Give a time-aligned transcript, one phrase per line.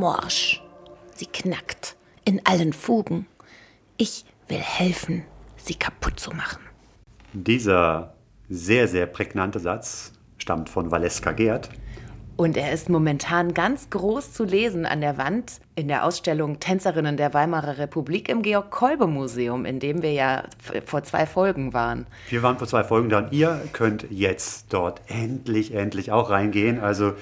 [0.00, 0.62] morsch.
[1.14, 3.26] Sie knackt in allen Fugen.
[3.98, 5.24] Ich will helfen,
[5.56, 6.62] sie kaputt zu machen.
[7.34, 8.14] Dieser
[8.48, 11.68] sehr, sehr prägnante Satz stammt von Valeska Gerd.
[12.40, 17.18] Und er ist momentan ganz groß zu lesen an der Wand in der Ausstellung Tänzerinnen
[17.18, 20.44] der Weimarer Republik im Georg-Kolbe-Museum, in dem wir ja
[20.86, 22.06] vor zwei Folgen waren.
[22.30, 26.80] Wir waren vor zwei Folgen da und ihr könnt jetzt dort endlich, endlich auch reingehen.
[26.80, 27.12] Also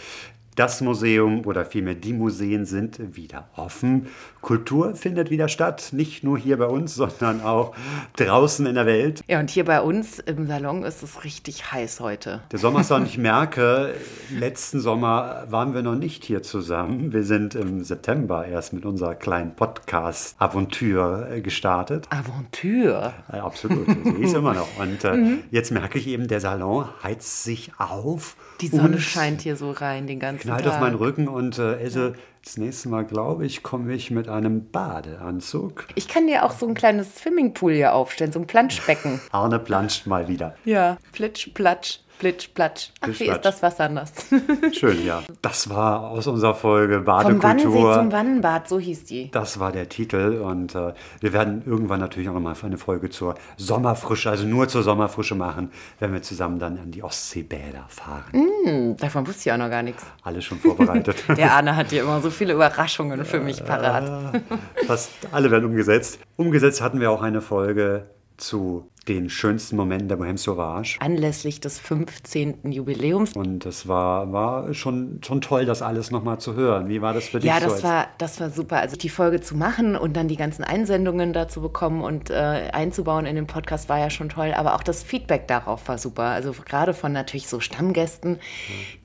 [0.58, 4.08] das Museum oder vielmehr die Museen sind wieder offen.
[4.40, 7.74] Kultur findet wieder statt, nicht nur hier bei uns, sondern auch
[8.16, 9.22] draußen in der Welt.
[9.28, 12.42] Ja, und hier bei uns im Salon ist es richtig heiß heute.
[12.50, 13.94] Der Sommer ist und ich merke,
[14.36, 17.12] letzten Sommer waren wir noch nicht hier zusammen.
[17.12, 22.08] Wir sind im September erst mit unserer kleinen Podcast-Aventur äh, gestartet.
[22.10, 23.12] Aventur.
[23.32, 24.68] Ja, absolut, sie ist immer noch.
[24.80, 28.36] Und äh, jetzt merke ich eben, der Salon heizt sich auf.
[28.60, 30.74] Die Sonne und scheint hier so rein den ganzen Knallt Tag.
[30.74, 32.14] auf meinen Rücken und äh, Else,
[32.44, 35.86] das nächste Mal, glaube ich, komme ich mit einem Badeanzug.
[35.94, 39.20] Ich kann dir auch so ein kleines Swimmingpool hier aufstellen, so ein Planschbecken.
[39.32, 40.56] Arne planscht mal wieder.
[40.64, 42.90] Ja, plitsch, platsch, plitsch, platsch.
[43.00, 44.12] Ach, Plitsch, wie ist das Wasser nass?
[44.72, 45.22] Schön, ja.
[45.42, 47.94] Das war aus unserer Folge Vom Wannsee Badekultur.
[47.94, 49.30] zum Wannenbad, so hieß die.
[49.30, 53.34] Das war der Titel und äh, wir werden irgendwann natürlich auch nochmal eine Folge zur
[53.56, 55.70] Sommerfrische, also nur zur Sommerfrische machen,
[56.00, 58.96] wenn wir zusammen dann an die Ostseebäder fahren.
[58.98, 60.04] Davon wusste ich auch noch gar nichts.
[60.22, 61.16] Alles schon vorbereitet.
[61.36, 64.42] Der Arne hat hier immer so viele Überraschungen für mich parat.
[64.86, 66.18] Fast alle werden umgesetzt.
[66.36, 70.96] Umgesetzt hatten wir auch eine Folge zu den schönsten Momenten der Bohem Sauvage.
[71.00, 72.70] Anlässlich des 15.
[72.72, 73.32] Jubiläums.
[73.34, 76.88] Und das war, war schon, schon toll, das alles nochmal zu hören.
[76.88, 77.64] Wie war das für dich Ja, so?
[77.64, 78.76] das als- war, das war super.
[78.78, 83.26] Also die Folge zu machen und dann die ganzen Einsendungen dazu bekommen und äh, einzubauen
[83.26, 84.52] in den Podcast war ja schon toll.
[84.54, 86.24] Aber auch das Feedback darauf war super.
[86.24, 88.38] Also gerade von natürlich so Stammgästen,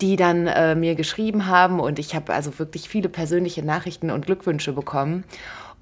[0.01, 4.25] die dann äh, mir geschrieben haben und ich habe also wirklich viele persönliche Nachrichten und
[4.25, 5.23] Glückwünsche bekommen.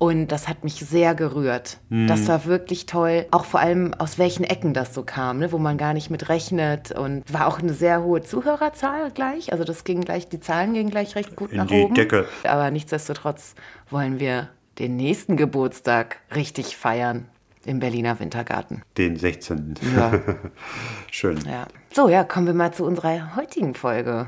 [0.02, 1.78] Und das hat mich sehr gerührt.
[2.08, 3.28] Das war wirklich toll.
[3.30, 5.52] Auch vor allem aus welchen Ecken das so kam, ne?
[5.52, 6.92] wo man gar nicht mit rechnet.
[6.92, 9.52] Und war auch eine sehr hohe Zuhörerzahl gleich.
[9.52, 11.94] Also das ging gleich, die Zahlen gingen gleich recht gut In nach die oben.
[11.94, 12.26] Decke.
[12.46, 13.54] Aber nichtsdestotrotz
[13.92, 17.28] wollen wir den nächsten Geburtstag richtig feiern
[17.66, 18.82] im Berliner Wintergarten.
[18.98, 19.76] Den 16.
[19.96, 20.14] Ja.
[21.12, 21.40] Schön.
[21.46, 21.68] ja.
[21.94, 24.26] So, ja, kommen wir mal zu unserer heutigen Folge.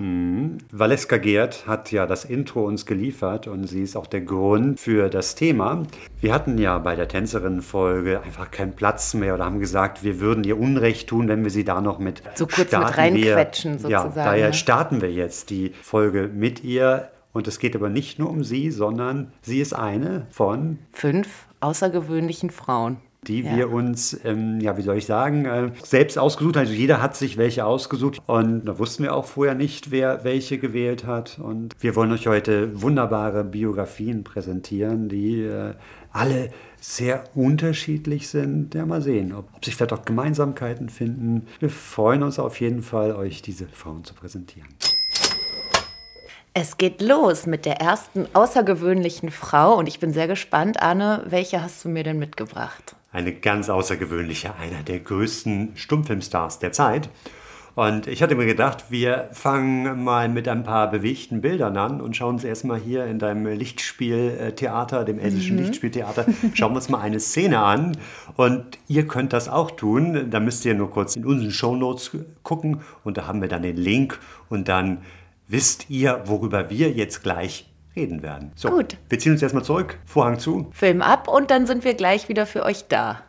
[0.71, 5.09] Valeska Gerd hat ja das Intro uns geliefert und sie ist auch der Grund für
[5.09, 5.83] das Thema.
[6.19, 10.43] Wir hatten ja bei der Tänzerinnen-Folge einfach keinen Platz mehr oder haben gesagt, wir würden
[10.43, 13.89] ihr Unrecht tun, wenn wir sie da noch mit So kurz mit starten reinquetschen wir,
[13.89, 14.53] Ja, sozusagen, daher ne?
[14.53, 17.09] starten wir jetzt die Folge mit ihr.
[17.31, 22.49] Und es geht aber nicht nur um sie, sondern sie ist eine von Fünf außergewöhnlichen
[22.51, 22.97] Frauen.
[23.27, 23.55] Die Ja.
[23.55, 26.63] wir uns, ähm, ja, wie soll ich sagen, äh, selbst ausgesucht haben.
[26.63, 30.57] Also jeder hat sich welche ausgesucht und da wussten wir auch vorher nicht, wer welche
[30.57, 31.39] gewählt hat.
[31.39, 35.73] Und wir wollen euch heute wunderbare Biografien präsentieren, die äh,
[36.11, 38.75] alle sehr unterschiedlich sind.
[38.75, 41.47] Ja, mal sehen, ob, ob sich vielleicht auch Gemeinsamkeiten finden.
[41.59, 44.67] Wir freuen uns auf jeden Fall, euch diese Frauen zu präsentieren.
[46.55, 51.63] Es geht los mit der ersten außergewöhnlichen Frau und ich bin sehr gespannt, Arne, welche
[51.63, 52.95] hast du mir denn mitgebracht?
[53.13, 57.09] Eine ganz außergewöhnliche, einer der größten Stummfilmstars der Zeit.
[57.75, 62.15] Und ich hatte mir gedacht, wir fangen mal mit ein paar bewegten Bildern an und
[62.15, 67.19] schauen uns erstmal hier in deinem Lichtspieltheater, dem Elsischen Lichtspieltheater, schauen wir uns mal eine
[67.19, 67.97] Szene an.
[68.35, 70.29] Und ihr könnt das auch tun.
[70.29, 72.11] Da müsst ihr nur kurz in unseren Shownotes
[72.43, 74.19] gucken und da haben wir dann den Link
[74.49, 74.99] und dann
[75.47, 78.51] wisst ihr, worüber wir jetzt gleich reden werden.
[78.55, 78.97] So, Gut.
[79.09, 82.45] wir ziehen uns erstmal zurück, Vorhang zu, Film ab und dann sind wir gleich wieder
[82.45, 83.21] für euch da.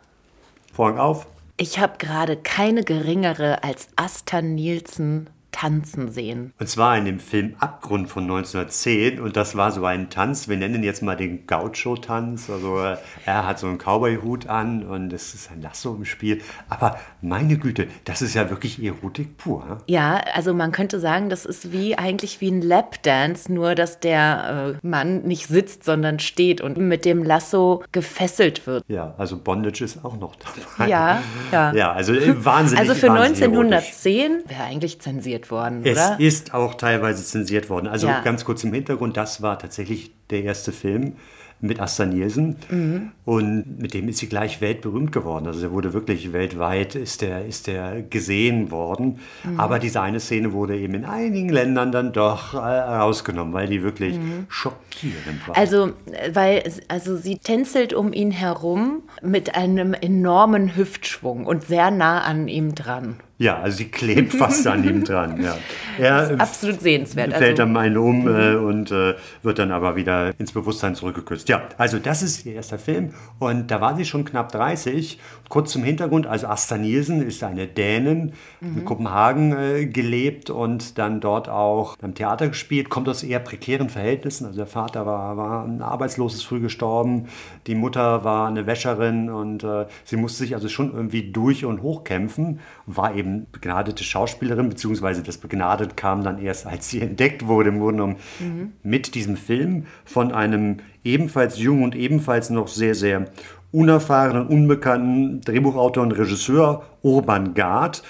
[0.73, 1.27] Vorhang auf.
[1.57, 6.53] Ich habe gerade keine geringere als Asta Nielsen tanzen sehen.
[6.59, 9.21] Und zwar in dem Film Abgrund von 1910.
[9.21, 12.49] Und das war so ein Tanz, wir nennen ihn jetzt mal den Gaucho-Tanz.
[12.49, 16.41] Also äh, er hat so einen Cowboy-Hut an und es ist ein Lasso im Spiel.
[16.67, 19.65] Aber meine Güte, das ist ja wirklich Erotik pur.
[19.65, 19.77] hm?
[19.87, 24.75] Ja, also man könnte sagen, das ist wie eigentlich wie ein Lapdance, nur dass der
[24.83, 28.83] äh, Mann nicht sitzt, sondern steht und mit dem Lasso gefesselt wird.
[28.89, 30.89] Ja, also Bondage ist auch noch dabei.
[30.89, 31.23] Ja,
[31.53, 31.73] ja.
[31.73, 34.05] Ja, also äh, wahnsinnig Also für wahnsinnig erotisch.
[34.05, 36.17] 1910 wäre eigentlich zensiert zensiert worden, es oder?
[36.19, 37.87] Es ist auch teilweise zensiert worden.
[37.87, 38.21] Also Ja.
[38.21, 41.13] ganz kurz im Hintergrund, das war tatsächlich der erste Film
[41.61, 43.11] mit Asta Nielsen Mhm.
[43.23, 45.47] und mit dem ist sie gleich weltberühmt geworden.
[45.47, 49.19] Also er wurde wirklich weltweit ist der, ist der gesehen worden.
[49.45, 49.59] Mhm.
[49.59, 53.81] Aber diese eine Szene wurde eben in einigen Ländern dann doch äh, rausgenommen, weil die
[53.83, 54.19] wirklich
[54.49, 55.55] schockierend war.
[55.55, 55.61] Mhm.
[55.61, 61.89] Also, äh, weil, also sie tänzelt um ihn herum mit einem enormen Hüftschwung und sehr
[61.89, 63.15] nah an ihm dran.
[63.37, 65.41] Ja, also sie klebt fast an ihm dran.
[65.41, 65.57] Ja.
[65.99, 67.31] Er Absolut sehenswert.
[67.33, 71.49] fällt Also, dann mal um äh, und äh, wird dann aber wieder ins Bewusstsein zurückgeküsst.
[71.49, 75.19] Ja, also das ist ihr erster Film und da war sie schon knapp 30.
[75.49, 81.19] Kurz zum Hintergrund, also Asta Nielsen ist eine Dänin, in Kopenhagen äh, gelebt und dann
[81.19, 84.45] dort auch am Theater gespielt, kommt aus eher prekären Verhältnissen.
[84.45, 87.27] Also der Vater war, war ein arbeitsloses, früh gestorben,
[87.67, 91.81] die Mutter war eine Wäscherin und äh, sie musste sich also schon irgendwie durch und
[91.81, 97.69] hochkämpfen, war eben begnadete Schauspielerin, beziehungsweise das begnadet kam dann erst, als sie entdeckt wurde,
[97.69, 103.25] im Grunde genommen mit diesem Film von einem ebenfalls jungen und ebenfalls noch sehr, sehr
[103.71, 108.03] unerfahrenen, unbekannten Drehbuchautor und Regisseur Urban Gard.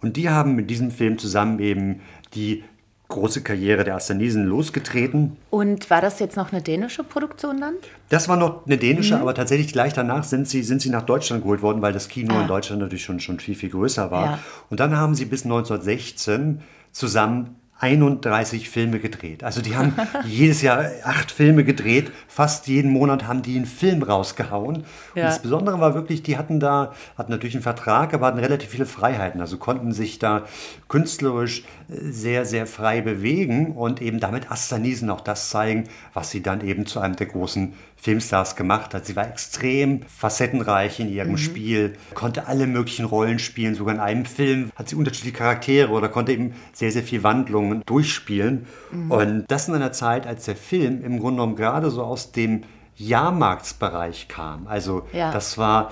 [0.00, 2.00] Und die haben mit diesem Film zusammen eben
[2.34, 2.64] die
[3.10, 5.36] große Karriere der Astanisen losgetreten.
[5.50, 7.74] und war das jetzt noch eine dänische Produktion dann?
[8.08, 11.42] Das war noch eine dänische, aber tatsächlich gleich danach sind sie, sind sie nach Deutschland
[11.42, 14.24] geholt worden, weil das Kino in Deutschland natürlich schon, schon viel, viel größer war.
[14.24, 14.38] Ja.
[14.70, 16.62] Und dann haben sie bis 1916
[16.92, 19.42] zusammen 31 Filme gedreht.
[19.42, 19.94] Also die haben
[20.26, 22.12] jedes Jahr acht Filme gedreht.
[22.28, 24.76] Fast jeden Monat haben die einen Film rausgehauen.
[24.76, 24.84] Und
[25.14, 25.24] Ja.
[25.24, 28.84] das Besondere war wirklich, die hatten da, hatten natürlich einen Vertrag, aber hatten relativ viele
[28.84, 29.40] Freiheiten.
[29.40, 30.42] Also konnten sich da
[30.88, 35.84] künstlerisch sehr, sehr frei bewegen und eben damit Asta Nielsen auch das zeigen,
[36.14, 39.04] was sie dann eben zu einem der großen Filmstars gemacht hat.
[39.06, 44.24] Sie war extrem facettenreich in ihrem Spiel, konnte alle möglichen Rollen spielen, sogar in einem
[44.24, 48.66] Film hat sie unterschiedliche Charaktere oder konnte eben sehr, sehr viel Wandlungen durchspielen.
[49.08, 52.62] Und das in einer Zeit, als der Film im Grunde genommen gerade so aus dem
[52.96, 54.66] Jahrmarktsbereich kam.
[54.66, 55.32] Also Ja.
[55.32, 55.90] das war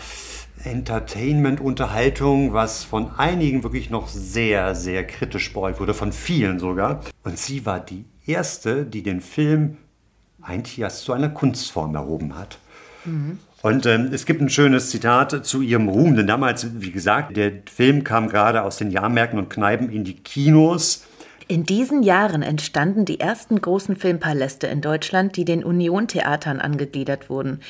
[0.69, 7.00] Entertainment, Unterhaltung, was von einigen wirklich noch sehr, sehr kritisch beäugt wurde, von vielen sogar.
[7.25, 9.79] Und sie war die erste, die den Film
[10.43, 12.59] eigentlich erst zu einer Kunstform erhoben hat.
[13.62, 17.53] Und ähm, es gibt ein schönes Zitat zu ihrem Ruhm, denn damals, wie gesagt, der
[17.67, 21.05] Film kam gerade aus den Jahrmärkten und Kneipen in die Kinos.
[21.50, 27.60] In diesen Jahren entstanden die ersten großen Filmpaläste in Deutschland, die den Union-Theatern angegliedert wurden.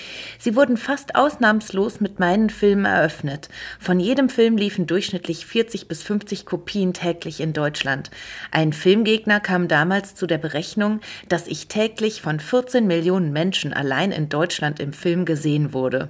[0.41, 3.49] Sie wurden fast ausnahmslos mit meinen Filmen eröffnet.
[3.79, 8.11] Von jedem Film liefen durchschnittlich 40 bis 50 Kopien täglich in Deutschland.
[8.51, 10.99] Ein Filmgegner kam damals zu der Berechnung,
[11.29, 16.09] dass ich täglich von 14 Millionen Menschen allein in Deutschland im Film gesehen wurde.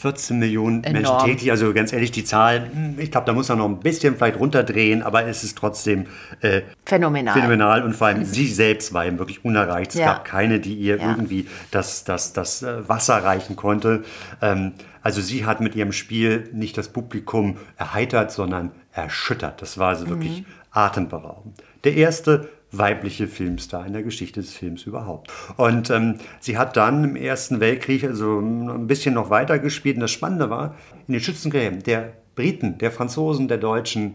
[0.00, 1.02] 14 Millionen Enorm.
[1.02, 3.80] Menschen täglich, also ganz ehrlich, die Zahl, hm, ich glaube, da muss man noch ein
[3.80, 6.06] bisschen vielleicht runterdrehen, aber es ist trotzdem
[6.40, 7.34] äh, Phänomenal.
[7.34, 9.90] phänomenal und vor allem sie selbst war ihm wirklich unerreicht.
[9.94, 10.06] Es Ja.
[10.14, 11.10] gab keine, die ihr Ja.
[11.10, 14.04] irgendwie das, das, das äh, Wasser reichen konnte.
[14.40, 14.72] Ähm,
[15.02, 19.62] also sie hat mit ihrem Spiel nicht das Publikum erheitert, sondern erschüttert.
[19.62, 20.10] Das war also Mhm.
[20.10, 21.62] wirklich atemberaubend.
[21.84, 25.30] Der erste weibliche Filmstar in der Geschichte des Films überhaupt.
[25.56, 29.96] Und ähm, sie hat dann im Ersten Weltkrieg also ein bisschen noch weiter gespielt.
[29.96, 30.74] Und das Spannende war,
[31.06, 34.14] in den Schützengräben der Briten, der Franzosen, der Deutschen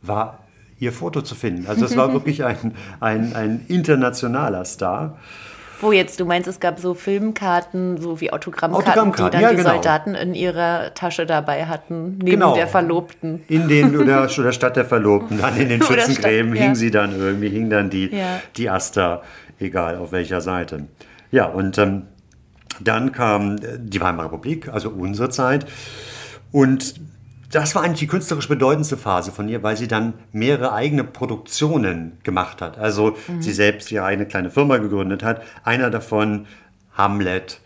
[0.00, 0.44] war
[0.78, 1.66] ihr Foto zu finden.
[1.66, 5.18] Also das war wirklich ein, ein, ein internationaler Star.
[5.82, 9.50] Wo jetzt, du meinst, es gab so Filmkarten, so wie Autogrammkarten, Autogrammkarten, die dann ja,
[9.50, 9.70] die genau.
[9.74, 12.54] Soldaten in ihrer Tasche dabei hatten, neben Genau.
[12.54, 13.42] der Verlobten.
[13.48, 16.64] In den oder, oder statt der Verlobten, dann in den Schützengräben statt- ja.
[16.66, 18.40] hing sie dann irgendwie, hing dann die, Ja.
[18.56, 19.22] die Asta,
[19.58, 20.84] egal auf welcher Seite.
[21.32, 22.02] Ja, und ähm,
[22.80, 25.66] dann kam die Weimarer Republik, also unsere Zeit.
[26.52, 26.94] Und
[27.52, 32.18] das war eigentlich die künstlerisch bedeutendste Phase von ihr, weil sie dann mehrere eigene Produktionen
[32.22, 32.78] gemacht hat.
[32.78, 35.42] Also sie selbst ihre eigene kleine Firma gegründet hat.
[35.62, 36.46] Einer davon,
[36.94, 37.60] Hamlet,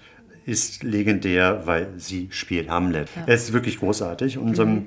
[0.44, 3.08] ist legendär, weil sie spielt Hamlet.
[3.26, 4.38] Es ist wirklich großartig.
[4.38, 4.86] Und ähm,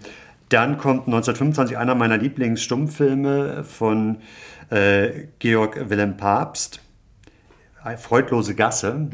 [0.49, 4.17] dann kommt 1925 einer meiner Lieblingsstummfilme von
[4.69, 6.81] äh, Georg Wilhelm Papst,
[7.97, 9.09] Freudlose Gasse.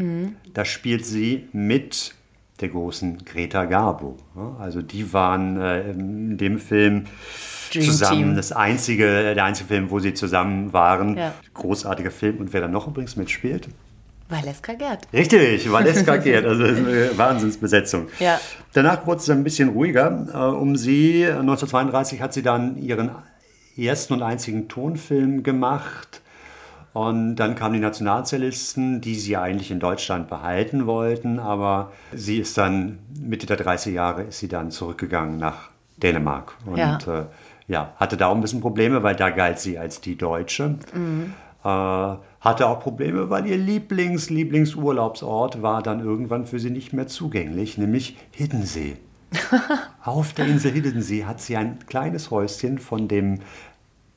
[0.53, 2.15] Da spielt sie mit
[2.61, 4.17] der großen Greta Garbo.
[4.35, 7.05] Ja, Also die waren äh, in dem Film
[7.73, 8.35] Dream zusammen Team.
[8.35, 11.17] das einzige, der einzige Film, wo sie zusammen waren.
[11.17, 11.33] Ja.
[11.53, 12.37] Großartiger Film.
[12.37, 13.67] Und wer da noch übrigens mitspielt?
[14.29, 15.07] Valeska Gerd.
[15.13, 18.07] Richtig, Valeska Gerd, also äh, Wahnsinnsbesetzung.
[18.19, 18.39] Ja.
[18.73, 20.27] Danach wurde es ein bisschen ruhiger.
[20.33, 23.11] Äh, Um sie, 1932 hat sie dann ihren
[23.77, 26.21] ersten und einzigen Tonfilm gemacht.
[26.95, 32.57] Und dann kamen die Nationalsozialisten, die sie eigentlich in Deutschland behalten wollten, aber sie ist
[32.57, 36.97] dann Mitte der 30er Jahre ist sie dann zurückgegangen nach Dänemark und Ja.
[37.05, 37.25] äh,
[37.67, 40.75] ja, hatte da auch ein bisschen Probleme, weil da galt sie als die Deutsche.
[40.93, 41.33] Mhm.
[41.65, 47.07] Äh, hatte auch Probleme, weil ihr Lieblings, Lieblingsurlaubsort war dann irgendwann für sie nicht mehr
[47.07, 48.95] zugänglich, nämlich Hiddensee.
[50.05, 53.39] Auf der Insel Hiddensee hat sie ein kleines Häuschen von dem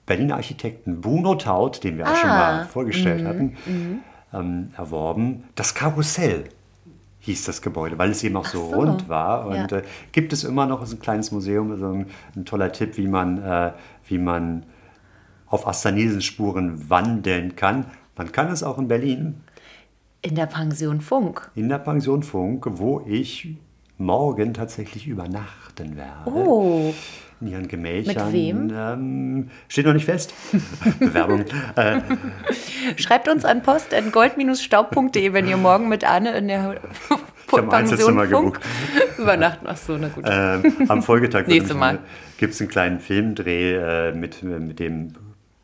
[0.08, 4.02] Berliner Architekten Bruno Taut, den wir auch ah, schon mal vorgestellt mm, hatten, mm.
[4.34, 5.44] Ähm, erworben.
[5.54, 6.44] Das Karussell
[7.20, 8.74] hieß das Gebäude, weil es eben auch so, so.
[8.74, 9.46] rund war.
[9.46, 9.78] Und ja.
[9.78, 13.06] äh, gibt es immer noch, ist ein kleines Museum, also ein, ein toller Tipp, wie
[13.06, 13.72] man, äh,
[14.06, 14.64] wie man
[15.46, 17.86] auf Astanisenspuren wandeln kann.
[18.16, 19.40] Man kann es auch in Berlin.
[20.22, 21.50] In der Pension Funk.
[21.54, 23.56] In der Pension Funk, wo ich
[23.98, 26.30] morgen tatsächlich übernachten werde.
[26.30, 26.94] Oh.
[27.40, 28.24] In ihren Gemächern.
[28.26, 28.72] Mit wem?
[28.74, 30.34] Ähm, steht noch nicht fest.
[30.98, 31.44] Bewerbung.
[31.76, 32.00] äh.
[32.96, 36.80] Schreibt uns an post.gold-staub.de, wenn ihr morgen mit Anne in der
[37.50, 38.60] ich habe Einzelzimmer gebucht.
[39.16, 40.24] Übernachten, ach so, na gut.
[40.28, 45.12] Ähm, am Folgetag gibt es einen kleinen Filmdreh äh, mit, mit dem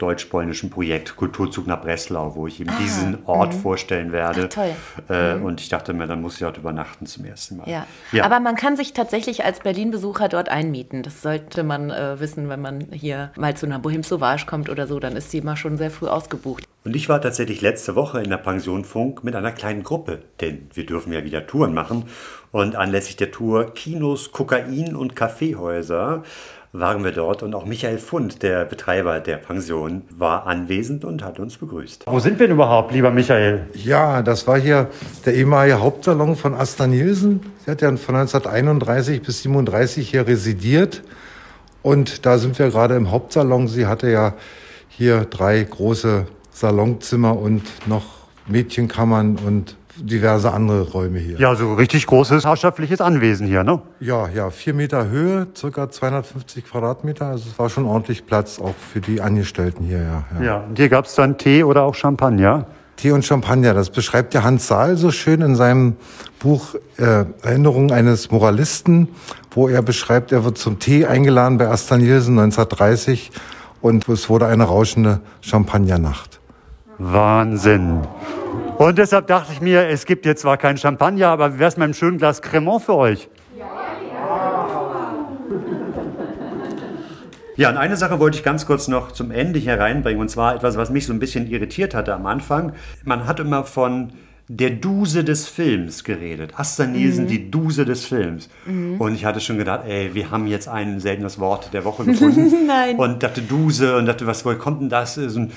[0.05, 3.61] deutsch-polnischen Projekt Kulturzug nach Breslau, wo ich eben ah, diesen Ort mh.
[3.61, 4.49] vorstellen werde.
[4.55, 5.11] Ach.
[5.11, 5.45] Äh, mhm.
[5.45, 7.69] Und ich dachte mir, dann muss ich dort übernachten zum ersten Mal.
[7.69, 7.87] Ja.
[8.13, 8.25] ja.
[8.25, 11.03] Aber man kann sich tatsächlich als Berlin-Besucher dort einmieten.
[11.03, 14.87] Das sollte man äh, wissen, wenn man hier mal zu einer Bohem Sauvage kommt oder
[14.87, 16.65] so, dann ist sie immer schon sehr früh ausgebucht.
[16.85, 20.69] Und ich war tatsächlich letzte Woche in der Pension Funk mit einer kleinen Gruppe, denn
[20.75, 22.05] wir dürfen ja wieder Touren machen.
[22.53, 26.23] Und anlässlich der Tour Kinos, Kokain und Kaffeehäuser
[26.75, 31.39] waren wir dort und auch Michael Fund, der Betreiber der Pension, war anwesend und hat
[31.39, 32.05] uns begrüßt.
[32.07, 33.69] Wo sind wir denn überhaupt, lieber Michael?
[33.75, 34.91] Ja, das war hier
[35.25, 37.41] der ehemalige Hauptsalon von Asta Nielsen.
[37.65, 41.03] Sie hat ja von 1931 bis 37 hier residiert.
[41.83, 43.69] Und da sind wir gerade im Hauptsalon.
[43.69, 44.35] Sie hatte ja
[44.89, 48.05] hier drei große Salonzimmer und noch
[48.49, 51.39] Mädchenkammern und diverse andere Räume hier.
[51.39, 53.83] Ja, so richtig großes herrschaftliches Anwesen hier, ne?
[54.01, 57.27] Ja, ja, vier Meter Höhe, circa 250 Quadratmeter.
[57.27, 60.25] Also es war schon ordentlich Platz auch für die Angestellten hier, ja.
[60.39, 62.67] Ja, ja und hier gab es dann Tee oder auch Champagner?
[62.97, 65.97] Tee und Champagner, das beschreibt der Hans Saal so schön in seinem
[66.39, 69.09] Buch äh, Erinnerungen eines Moralisten,
[69.51, 73.33] wo er beschreibt, er wird zum Tee eingeladen bei Asta Nielsen 1930
[73.81, 76.41] und es wurde eine rauschende Champagnernacht.
[76.99, 78.03] Wahnsinn.
[78.79, 81.77] Und deshalb dachte ich mir, es gibt jetzt zwar kein Champagner, aber wie wäre es
[81.77, 83.29] mit einem schönen Glas Cremant für euch?
[87.57, 90.57] Ja, und eine Sache wollte ich ganz kurz noch zum Ende hier reinbringen, und zwar
[90.57, 92.73] etwas, was mich so ein bisschen irritiert hatte am Anfang.
[93.05, 94.13] Man hat immer von
[94.49, 96.53] der Duse des Films geredet.
[96.57, 97.29] Asta Nielsen, mhm.
[97.29, 98.51] die Duse des Films.
[98.67, 99.01] Mhm.
[99.01, 102.51] Und ich hatte schon gedacht, ey, wir haben jetzt ein seltenes Wort der Woche gefunden.
[102.67, 102.97] Nein.
[102.97, 105.15] Und dachte Duse und dachte, was, woher kommt denn das?
[105.15, 105.53] So ein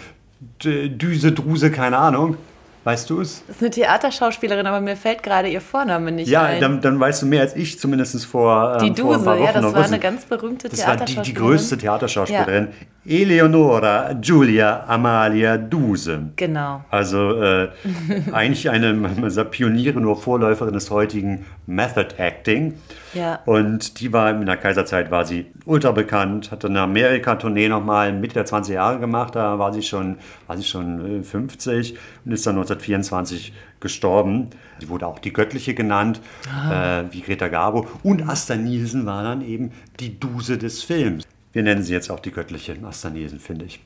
[0.64, 2.38] Düse, Druse, keine Ahnung.
[2.88, 3.44] Weißt du es?
[3.46, 6.54] Das ist eine Theaterschauspielerin, aber mir fällt gerade ihr Vorname nicht ja, ein.
[6.54, 8.78] Ja, dann, dann, weißt du mehr als ich zumindest vor.
[8.80, 11.08] Ähm, die Duse, vor ja, das war eine ganz berühmte das Theaterschauspielerin.
[11.08, 12.70] Das war die, die größte Theaterschauspielerin.
[13.04, 13.14] Ja.
[13.14, 16.30] Eleonora Giulia Amalia Duse.
[16.38, 16.86] Genau.
[16.90, 17.68] Also äh,
[18.32, 22.76] eigentlich eine man sagt, Pionierin oder Vorläuferin des heutigen Method Acting.
[23.18, 23.40] Ja.
[23.46, 28.36] Und die war in der Kaiserzeit war sie ultra bekannt, hatte eine Amerika-Tournee nochmal Mitte
[28.36, 32.46] der 20 Jahre gemacht, da war sie schon, war sie schon 50 äh, und ist
[32.46, 34.52] dann 1924 gestorben.
[34.80, 36.22] Sie wurde auch die Göttliche genannt,
[36.54, 37.00] ah.
[37.00, 37.88] äh, wie Greta Garbo.
[38.04, 41.26] Und Asta Nielsen war dann eben die Duse des Films.
[41.54, 43.80] Wir nennen sie jetzt auch die göttliche Astanesen, finde ich.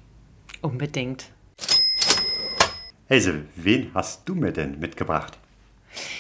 [0.62, 1.30] Unbedingt.
[3.10, 5.38] Hazel, wen hast du mir denn mitgebracht?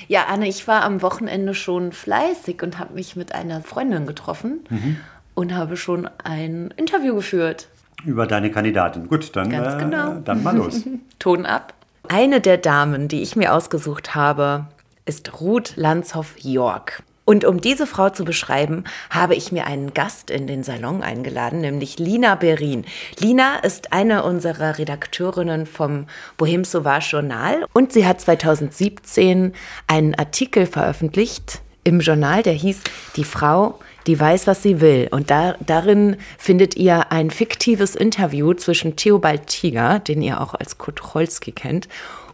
[0.07, 4.61] Ja, Anne, ich war am Wochenende schon fleißig und habe mich mit einer Freundin getroffen
[4.69, 4.97] mhm.
[5.33, 7.67] und habe schon ein Interview geführt.
[8.05, 9.07] Über deine Kandidatin.
[9.07, 10.13] Gut, dann, Ganz äh, genau.
[10.13, 10.83] Äh, dann mal los.
[11.19, 11.73] Ton ab.
[12.07, 14.65] Eine der Damen, die ich mir ausgesucht habe,
[15.05, 17.03] ist Ruth Landshoff-York.
[17.31, 21.61] Und um diese Frau zu beschreiben, habe ich mir einen Gast in den Salon eingeladen,
[21.61, 22.83] nämlich Lina Berin.
[23.19, 29.53] Lina ist eine unserer Redakteurinnen vom Bohem Sauvage Journal und sie hat 2017
[29.87, 32.81] einen Artikel veröffentlicht im Journal, der hieß
[33.15, 35.07] Die Frau, die weiß, was sie will.
[35.11, 40.77] Und da, darin findet ihr ein fiktives Interview zwischen Theobald Tiger, den ihr auch als
[40.77, 41.87] Kutcholski kennt,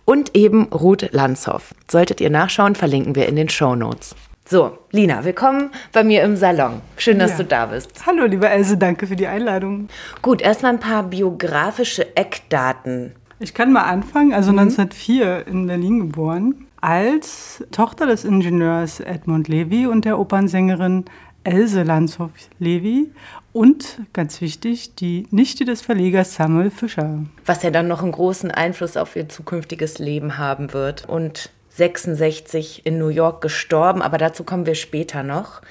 [0.06, 1.76] und eben Ruth Lanzhoff.
[1.88, 4.16] Solltet ihr nachschauen, verlinken wir in den Show Notes.
[4.50, 6.82] So, Lina, willkommen bei mir im Salon.
[6.96, 7.38] Schön, dass ja.
[7.40, 8.06] du da bist.
[8.06, 9.90] Hallo, liebe Else, danke für die Einladung.
[10.22, 13.12] Gut, erstmal ein paar biografische Eckdaten.
[13.40, 14.34] Ich kann mal anfangen.
[14.34, 14.60] Also mhm.
[14.60, 21.04] 1904 in Berlin geboren, als Tochter des Ingenieurs Edmund Levy und der Opernsängerin
[21.44, 23.12] Else Landshoff-Levy
[23.52, 27.20] und, ganz wichtig, die Nichte des Verlegers Samuel Fischer.
[27.46, 31.04] Was ja dann noch einen großen Einfluss auf ihr zukünftiges Leben haben wird.
[31.10, 35.62] Und 66 in New York gestorben, aber dazu kommen wir später noch.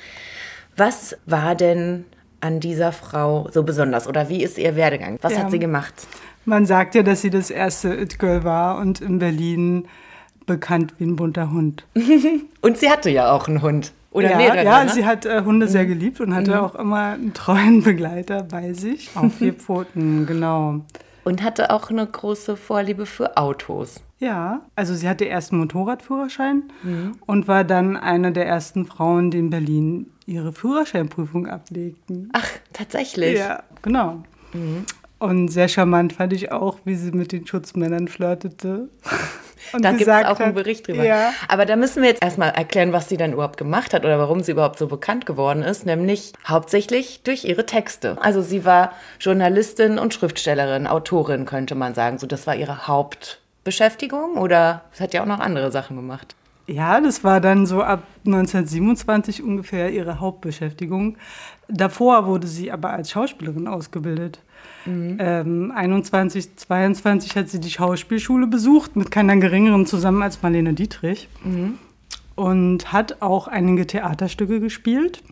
[0.77, 2.05] Was war denn
[2.41, 4.07] an dieser Frau so besonders?
[4.07, 5.19] Oder wie ist ihr Werdegang?
[5.23, 5.41] Was Ja.
[5.41, 5.95] hat sie gemacht?
[6.45, 9.89] Man sagt ja, dass sie das erste It-Girl war und in Berlin
[10.47, 11.85] bekannt wie ein bunter Hund.
[12.61, 13.93] Und sie hatte ja auch einen Hund.
[14.13, 14.65] Oder ja, mehrere.
[14.65, 14.91] ja ne?
[14.93, 19.11] sie hat äh, Hunde sehr geliebt und hatte auch immer einen treuen Begleiter bei sich.
[19.17, 20.81] Auf vier Pfoten, genau.
[21.25, 24.01] Und hatte auch eine große Vorliebe für Autos.
[24.19, 26.65] Ja, also sie hatte erst einen Motorradführerschein
[27.27, 32.31] und war dann eine der ersten Frauen, die in Berlin ihre Führerscheinprüfung ablegten.
[32.33, 33.39] Ach, tatsächlich.
[33.39, 34.23] Ja, genau.
[35.19, 38.89] Und sehr charmant fand ich auch, wie sie mit den Schutzmännern flirtete.
[39.73, 41.05] Und Da gibt es auch einen Bericht drüber.
[41.05, 41.33] Ja.
[41.49, 44.41] Aber da müssen wir jetzt erstmal erklären, was sie dann überhaupt gemacht hat oder warum
[44.41, 48.17] sie überhaupt so bekannt geworden ist, nämlich hauptsächlich durch ihre Texte.
[48.21, 52.19] Also sie war Journalistin und Schriftstellerin, Autorin, könnte man sagen.
[52.19, 52.87] So, das war ihre
[53.67, 56.37] Hauptbeschäftigung oder hat ja auch noch andere Sachen gemacht.
[56.69, 61.17] Ja, das war dann so ab 1927 ungefähr ihre Hauptbeschäftigung.
[61.69, 64.41] Davor wurde sie aber als Schauspielerin ausgebildet.
[64.87, 71.29] Ähm, 21, 22 hat sie die Schauspielschule besucht, mit keiner geringeren zusammen als Marlene Dietrich.
[72.37, 75.23] Und hat auch einige Theaterstücke gespielt.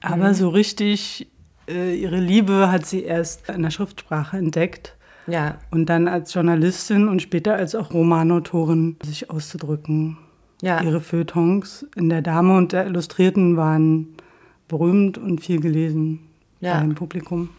[0.00, 1.28] Aber so richtig
[1.68, 4.97] äh, ihre Liebe hat sie erst in der Schriftsprache entdeckt.
[5.28, 10.16] Ja, Und dann als Journalistin und später als auch Romanautorin sich auszudrücken.
[10.62, 10.80] ja.
[10.82, 14.08] Ihre Feuilletons in der Dame und der Illustrierten waren
[14.68, 16.20] berühmt und viel gelesen
[16.60, 16.78] Ja.
[16.80, 17.50] beim Publikum.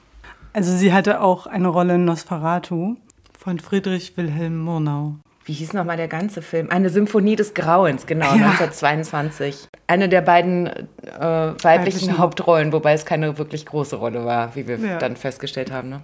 [0.54, 2.96] Also sie hatte auch eine Rolle in Nosferatu
[3.38, 5.16] von Friedrich Wilhelm Murnau.
[5.46, 6.70] Wie hieß nochmal der ganze Film?
[6.70, 9.68] Eine Symphonie des Grauens, genau, 1922.
[9.88, 10.74] Eine der beiden äh,
[11.20, 12.18] weiblichen, Weiblichen.
[12.18, 14.98] Hauptrollen, wobei es keine wirklich große Rolle war, wie wir Ja.
[15.00, 15.90] dann festgestellt haben.
[15.90, 16.02] Ne?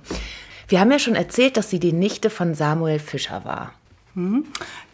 [0.68, 3.74] Wir haben ja schon erzählt, dass sie die Nichte von Samuel Fischer war.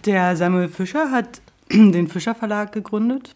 [0.06, 3.36] Der Samuel Fischer hat den Fischer Verlag gegründet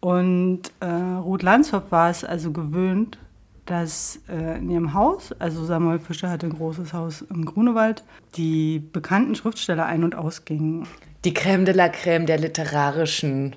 [0.00, 3.18] und äh, Ruth Landshoff war es also gewöhnt,
[3.66, 8.02] dass äh, in ihrem Haus, also Samuel Fischer hatte ein großes Haus im Grunewald,
[8.34, 10.88] die bekannten Schriftsteller ein- und ausgingen.
[11.24, 13.54] Die Crème de la Crème der literarischen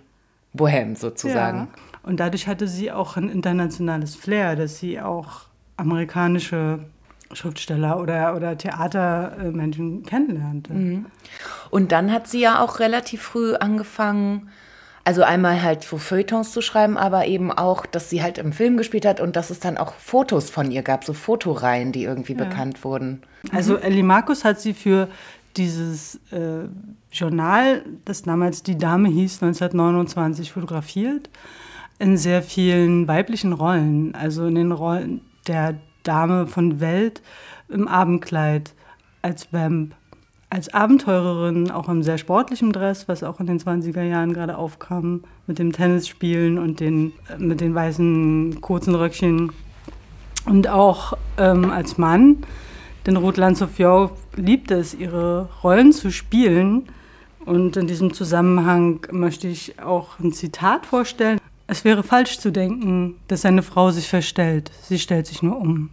[0.56, 1.58] Bohème sozusagen.
[1.58, 1.68] Ja.
[2.04, 5.46] Und dadurch hatte sie auch ein internationales Flair, dass sie auch
[5.78, 6.86] amerikanische
[7.34, 11.06] Schriftsteller oder, oder Theatermenschen kennenlernte.
[11.70, 14.50] Und dann hat sie ja auch relativ früh angefangen,
[15.04, 18.76] also einmal halt so Feuilletons zu schreiben, aber eben auch, dass sie halt im Film
[18.76, 22.34] gespielt hat und dass es dann auch Fotos von ihr gab, so Fotoreihen, die irgendwie
[22.34, 23.22] bekannt wurden.
[23.52, 25.08] Also Ellie Markus hat sie für
[25.58, 26.68] dieses äh,
[27.12, 31.30] Journal, das damals Die Dame hieß, 1929 fotografiert,
[32.00, 34.16] in sehr vielen weiblichen Rollen.
[34.16, 37.22] Also in den Rollen der Dame von Welt
[37.68, 38.74] im Abendkleid,
[39.22, 39.96] als Vamp,
[40.50, 45.24] als Abenteurerin, auch im sehr sportlichen Dress, was auch in den 20er Jahren gerade aufkam,
[45.48, 49.52] mit dem Tennisspielen und den, äh, mit den weißen kurzen Röckchen.
[50.46, 52.38] Und auch ähm, als Mann,
[53.06, 56.88] denn Ruth Landshoff-Jow liebte es, ihre Rollen zu spielen.
[57.46, 61.40] Und in diesem Zusammenhang möchte ich auch ein Zitat vorstellen.
[61.68, 64.72] Es wäre falsch zu denken, dass eine Frau sich verstellt.
[64.82, 65.90] Sie stellt sich nur um.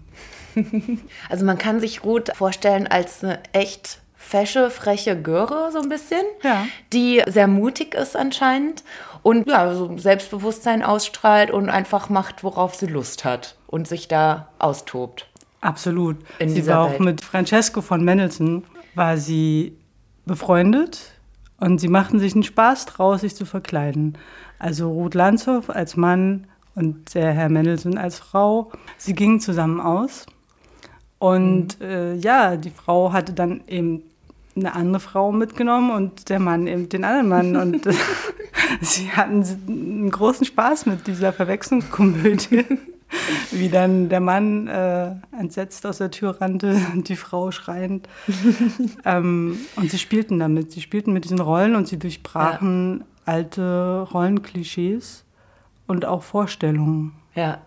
[1.29, 6.23] Also man kann sich Ruth vorstellen als eine echt fesche, freche Göre, so ein bisschen,
[6.43, 6.65] Ja.
[6.93, 8.85] die sehr mutig ist anscheinend
[9.23, 14.49] und ja, so Selbstbewusstsein ausstrahlt und einfach macht, worauf sie Lust hat und sich da
[14.59, 15.29] austobt.
[15.61, 16.17] Absolut.
[16.39, 17.01] In sie war auch Welt.
[17.01, 19.77] mit Francesco von Mendelssohn, war sie
[20.27, 21.01] befreundet
[21.59, 24.19] und sie machten sich einen Spaß draus, sich zu verkleiden.
[24.59, 28.71] Also Ruth Landshoff als Mann und der Herr Mendelssohn als Frau.
[28.99, 30.27] Sie gingen zusammen aus
[31.23, 34.03] und äh, ja, die Frau hatte dann eben
[34.57, 37.57] eine andere Frau mitgenommen und der Mann eben den anderen Mann.
[37.75, 37.93] Und äh,
[38.81, 42.65] sie hatten einen großen Spaß mit dieser Verwechslungskomödie.
[43.53, 48.09] Wie dann der Mann äh, entsetzt aus der Tür rannte und die Frau schreiend.
[49.05, 50.73] ähm, und sie spielten damit.
[50.73, 55.25] Sie spielten mit diesen Rollen und sie durchbrachen alte Rollenklischees
[55.87, 57.13] und auch Vorstellungen.
[57.37, 57.59] Ja.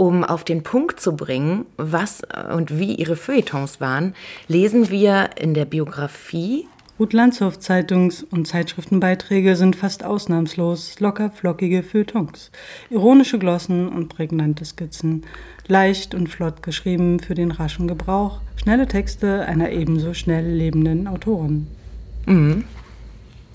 [0.00, 2.22] Um auf den Punkt zu bringen, was
[2.56, 4.14] und wie ihre Feuilletons waren,
[4.48, 6.66] lesen wir in der Biografie
[6.98, 12.50] Ruth Landshoff Zeitungs- und Zeitschriftenbeiträge sind fast ausnahmslos locker flockige Feuilletons,
[12.88, 15.26] ironische Glossen und prägnante Skizzen,
[15.66, 21.66] leicht und flott geschrieben für den raschen Gebrauch, schnelle Texte einer ebenso schnell lebenden Autorin.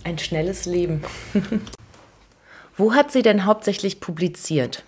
[0.03, 1.01] Ein schnelles Leben.
[2.77, 4.83] Wo hat sie denn hauptsächlich publiziert?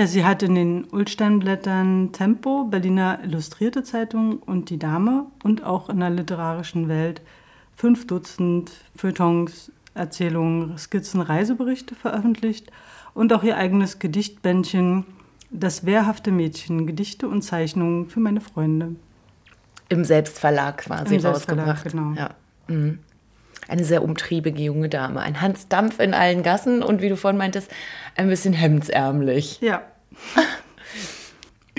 [0.00, 5.90] Ja, sie hat in den Ulsteinblättern Tempo, Berliner Illustrierte Zeitung und Die Dame und auch
[5.90, 7.20] in der literarischen Welt
[7.76, 12.72] fünf Dutzend Feuilletons, Erzählungen, Skizzen, Reiseberichte veröffentlicht
[13.12, 15.04] und auch ihr eigenes Gedichtbändchen
[15.50, 18.94] Das wehrhafte Mädchen, Gedichte und Zeichnungen für meine Freunde.
[19.90, 21.92] Im Selbstverlag quasi Im Selbstverlag, rausgebracht.
[21.92, 22.18] genau.
[22.18, 22.30] Ja.
[22.68, 23.00] Mhm.
[23.68, 25.20] Eine sehr umtriebige junge Dame.
[25.20, 27.70] Ein Hans Dampf in allen Gassen und wie du vorhin meintest,
[28.16, 29.60] ein bisschen hemdsärmlich.
[29.60, 29.82] Ja.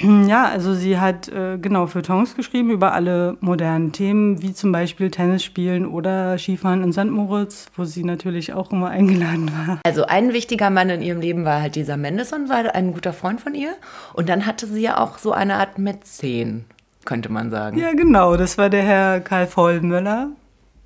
[0.03, 5.11] Ja, also sie hat äh, genau Feuilletons geschrieben über alle modernen Themen, wie zum Beispiel
[5.11, 7.05] Tennis spielen oder Skifahren in St.
[7.05, 9.79] Moritz, wo sie natürlich auch immer eingeladen war.
[9.85, 13.41] Also ein wichtiger Mann in ihrem Leben war halt dieser Mendelssohn, war ein guter Freund
[13.41, 13.73] von ihr.
[14.13, 16.65] Und dann hatte sie ja auch so eine Art Mäzen,
[17.05, 17.77] könnte man sagen.
[17.77, 20.29] Ja, genau, das war der Herr Karl Vollmöller.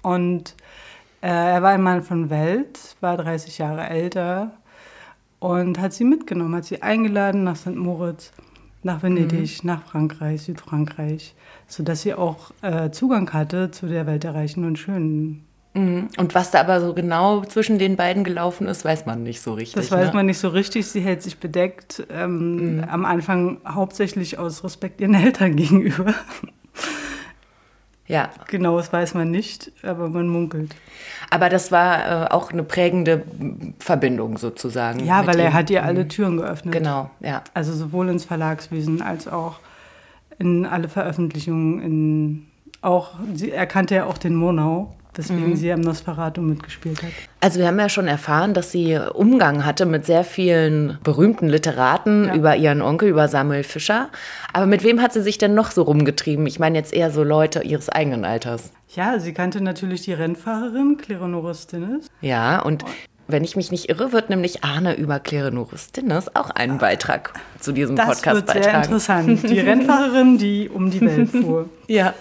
[0.01, 0.55] Und
[1.21, 4.51] äh, er war ein Mann von Welt, war 30 Jahre älter
[5.45, 7.75] und hat sie mitgenommen, hat sie eingeladen nach St.
[7.75, 8.31] Moritz,
[8.81, 11.36] nach Venedig, nach Frankreich, Südfrankreich,
[11.67, 15.45] sodass sie auch äh, Zugang hatte zu der Welt der Reichen und Schönen.
[15.75, 16.08] Mhm.
[16.17, 19.53] Und was da aber so genau zwischen den beiden gelaufen ist, weiß man nicht so
[19.53, 19.75] richtig.
[19.75, 20.13] Das weiß ne?
[20.15, 20.88] man nicht so richtig.
[20.88, 26.15] Sie hält sich bedeckt, ähm, am Anfang hauptsächlich aus Respekt ihren Eltern gegenüber.
[28.08, 30.76] Ja, Genau, das weiß man nicht, aber man munkelt.
[31.32, 33.24] aber das war äh, auch eine prägende
[33.80, 35.04] Verbindung sozusagen.
[35.06, 35.54] Ja, weil er ihm.
[35.54, 36.74] hat ihr alle Türen geöffnet.
[36.74, 37.41] Genau, ja.
[37.56, 39.60] Also sowohl ins Verlagswesen als auch
[40.38, 41.82] in alle Veröffentlichungen.
[41.82, 42.46] In
[42.82, 47.10] auch, sie, er kannte ja auch den Monau, weswegen sie am Nosferatu mitgespielt hat.
[47.41, 52.25] Also wir haben ja schon erfahren, dass sie Umgang hatte mit sehr vielen berühmten Literaten
[52.25, 52.36] Ja.
[52.36, 54.10] über ihren Onkel, über Samuel Fischer.
[54.54, 56.45] Aber mit wem hat sie sich denn noch so rumgetrieben?
[56.47, 58.71] Ich meine jetzt eher so Leute ihres eigenen Alters.
[58.95, 62.08] Ja, sie kannte natürlich die Rennfahrerin Kleronoris Tinnes.
[62.21, 62.86] Ja, und
[63.28, 67.71] wenn ich mich nicht irre, wird nämlich Arne über Klerenurus Dinnes auch einen Beitrag zu
[67.71, 68.84] diesem Das Podcast wird sehr beitragen.
[68.84, 69.49] interessant.
[69.49, 71.67] Die Rennfahrerin, die um die Welt fuhr.
[71.88, 72.13] Ja.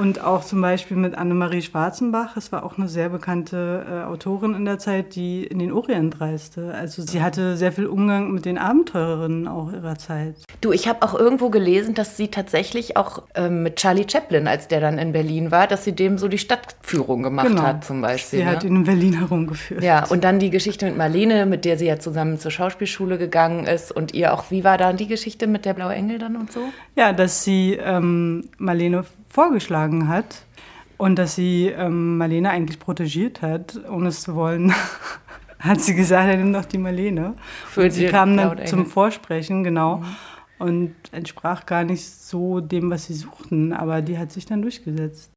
[0.00, 2.34] Und auch zum Beispiel mit Annemarie Schwarzenbach.
[2.38, 6.22] Es war auch eine sehr bekannte äh, Autorin in der Zeit, die in den Orient
[6.22, 6.72] reiste.
[6.72, 10.36] Also sie hatte sehr viel Umgang mit den Abenteurerinnen auch ihrer Zeit.
[10.62, 14.68] Du, ich habe auch irgendwo gelesen, dass sie tatsächlich auch ähm, mit Charlie Chaplin, als
[14.68, 18.38] der dann in Berlin war, dass sie dem so die Stadtführung gemacht hat zum Beispiel.
[18.38, 18.52] Genau.
[18.52, 18.56] Sie ne?
[18.56, 19.84] hat ihn in Berlin herumgeführt.
[19.84, 23.66] Ja, und dann die Geschichte mit Marlene, mit der sie ja zusammen zur Schauspielschule gegangen
[23.66, 23.92] ist.
[23.92, 26.60] Und ihr auch, wie war dann die Geschichte mit der Blaue Engel dann und so?
[26.96, 30.44] Ja, dass sie ähm, Marlene vorgeschlagen hat
[30.98, 34.74] und dass sie ähm, Marlene eigentlich protegiert hat, ohne es zu wollen.
[35.60, 37.34] hat sie gesagt, er nimmt doch die Marlene.
[37.66, 38.86] Für und sie kam dann zum Engel.
[38.86, 38.86] Mhm.
[38.86, 40.02] Vorsprechen, genau.
[40.58, 45.30] Und entsprach gar nicht so dem, was sie suchten, aber die hat sich dann durchgesetzt.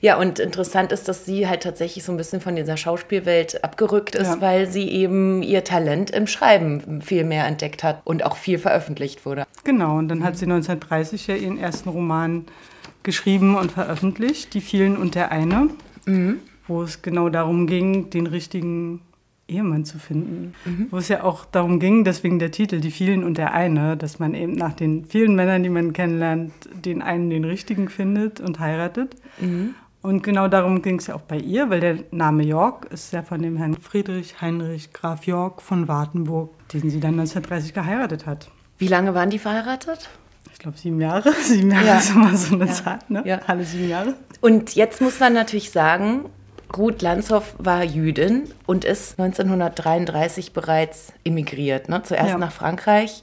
[0.00, 4.14] Ja, und interessant ist, dass sie halt tatsächlich so ein bisschen von dieser Schauspielwelt abgerückt
[4.14, 4.40] ist, Ja.
[4.40, 9.24] weil sie eben ihr Talent im Schreiben viel mehr entdeckt hat und auch viel veröffentlicht
[9.24, 9.46] wurde.
[9.64, 12.44] Genau, und dann hat sie 1930 ja ihren ersten Roman
[13.04, 15.70] geschrieben und veröffentlicht, Die vielen und der eine,
[16.66, 19.00] wo es genau darum ging, den richtigen
[19.46, 20.54] Ehemann zu finden.
[20.90, 24.18] Wo es ja auch darum ging, deswegen der Titel, Die vielen und der eine, dass
[24.18, 28.58] man eben nach den vielen Männern, die man kennenlernt, den einen, den richtigen findet und
[28.58, 29.16] heiratet.
[30.02, 33.22] Und genau darum ging es ja auch bei ihr, weil der Name York ist ja
[33.22, 38.50] von dem Herrn Friedrich Heinrich Graf York von Wartenburg, den sie dann 1930 geheiratet hat.
[38.76, 40.10] Wie lange waren die verheiratet?
[40.64, 41.30] Ich glaube, sieben Jahre.
[41.42, 41.98] Sieben Jahre Ja.
[41.98, 43.22] ist immer so eine Zahl, ne?
[43.26, 43.40] Ja.
[43.46, 44.14] Alle sieben Jahre.
[44.40, 46.24] Und jetzt muss man natürlich sagen,
[46.74, 51.90] Ruth Lanzhoff war Jüdin und ist 1933 bereits emigriert.
[51.90, 52.02] Ne?
[52.02, 52.38] Zuerst Ja.
[52.38, 53.22] nach Frankreich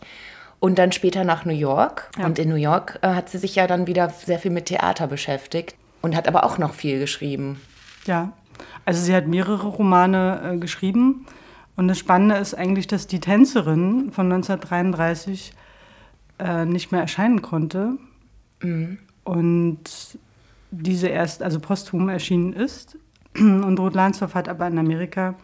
[0.60, 2.12] und dann später nach New York.
[2.20, 2.28] Ja.
[2.28, 5.08] Und in New York äh, hat sie sich ja dann wieder sehr viel mit Theater
[5.08, 5.74] beschäftigt
[6.04, 7.60] und hat aber auch noch viel geschrieben.
[8.06, 8.34] Ja.
[8.86, 11.26] Also sie hat mehrere Romane äh, geschrieben.
[11.76, 15.54] Und das Spannende ist eigentlich, dass die Tänzerin von 1933
[16.42, 17.98] äh, nicht mehr erscheinen konnte.
[19.24, 20.18] Und
[20.72, 22.98] diese erst, also posthum erschienen ist.
[23.38, 25.36] Und Ruth Lansdorff hat aber in Amerika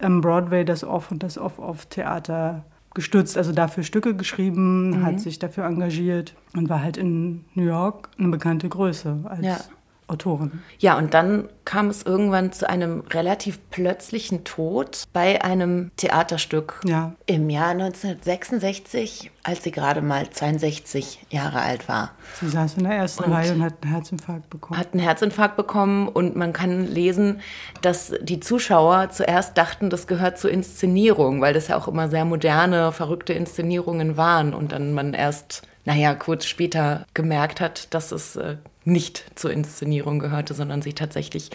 [0.00, 5.64] am Broadway das Off- und das Off-Off-Theater gestützt, also dafür Stücke geschrieben, hat sich dafür
[5.64, 9.58] engagiert und war halt in New York eine bekannte Größe als Ja.
[10.06, 10.62] Autorin.
[10.78, 17.14] Ja, und dann kam es irgendwann zu einem relativ plötzlichen Tod bei einem Theaterstück Ja.
[17.26, 22.10] im Jahr 1966, als sie gerade mal 62 Jahre alt war.
[22.40, 24.78] Sie saß in der ersten Und- Reihe und hat einen Herzinfarkt bekommen.
[24.78, 27.40] Hat einen Herzinfarkt bekommen und man kann lesen,
[27.82, 32.24] dass die Zuschauer zuerst dachten, das gehört zur Inszenierung, weil das ja auch immer sehr
[32.24, 38.36] moderne, verrückte Inszenierungen waren und dann man erst, naja, kurz später gemerkt hat, dass es
[38.36, 41.50] äh, nicht zur Inszenierung gehörte, sondern sie tatsächlich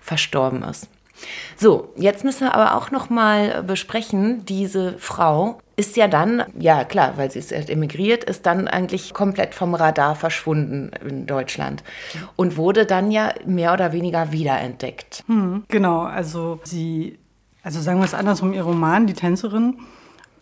[0.00, 0.88] verstorben ist.
[1.56, 6.84] So, jetzt müssen wir aber auch noch mal besprechen, diese Frau ist ja dann, ja
[6.84, 11.82] klar, weil sie ist emigriert, ist dann eigentlich komplett vom Radar verschwunden in Deutschland
[12.36, 15.24] und wurde dann ja mehr oder weniger wiederentdeckt.
[15.68, 17.18] Genau, also sie,
[17.62, 19.78] also sagen wir es andersrum, ihr Roman, Die Tänzerin,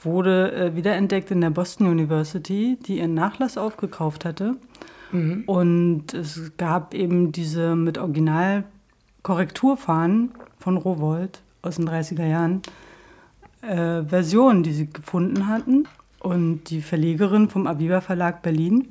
[0.02, 4.56] wurde äh, wiederentdeckt in der Boston University, die ihren Nachlass aufgekauft hatte.
[5.12, 5.44] Mhm.
[5.46, 12.62] Und es gab eben diese mit Original-Korrekturfahnen von Rowold aus den 30er Jahren,
[13.62, 15.86] äh, Versionen, die sie gefunden hatten.
[16.18, 18.88] Und die Verlegerin vom Aviva Verlag Berlin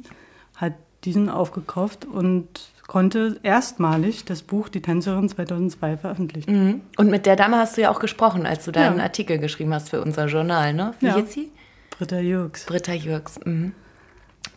[0.56, 0.74] hat
[1.06, 6.66] diesen aufgekauft und konnte erstmalig das Buch Die Tänzerin 2002 veröffentlichen.
[6.66, 6.82] Mhm.
[6.98, 9.04] Und mit der Dame hast du ja auch gesprochen, als du deinen ja.
[9.04, 10.96] Artikel geschrieben hast für unser Journal, ne?
[11.00, 11.16] Wie ja.
[11.16, 11.52] hieß sie?
[11.92, 12.66] Britta Jürgs.
[12.66, 13.40] Britta Jürgs.
[13.46, 13.74] Mhm.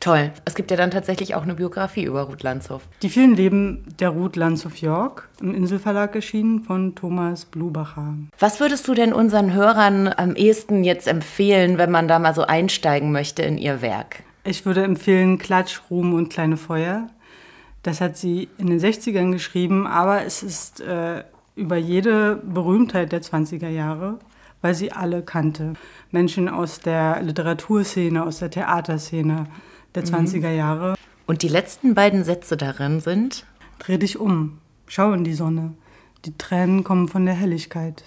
[0.03, 0.33] Toll.
[0.45, 2.83] Es gibt ja dann tatsächlich auch eine Biografie über Ruth Landshoff.
[3.03, 8.17] Die vielen Leben der Ruth Landshoff York im Inselverlag erschienen von Thomas Blubacher.
[8.37, 12.43] Was würdest du denn unseren Hörern am ehesten jetzt empfehlen, wenn man da mal so
[12.43, 14.25] einsteigen möchte in ihr Werk?
[14.43, 17.07] Ich würde empfehlen Klatsch, Ruhm und kleine Feuer.
[17.85, 21.23] Das hat sie in den 60ern geschrieben, aber es ist äh,
[21.55, 24.19] über jede Berühmtheit der 20er Jahre,
[24.63, 25.75] weil sie alle kannte.
[26.11, 29.47] Menschen aus der Literaturszene, aus der Theaterszene,
[29.95, 30.57] der 20er mhm.
[30.57, 30.95] Jahre.
[31.27, 33.47] Und die letzten beiden Sätze darin sind?
[33.79, 35.75] Dreh dich um, schau in die Sonne.
[36.25, 38.05] Die Tränen kommen von der Helligkeit.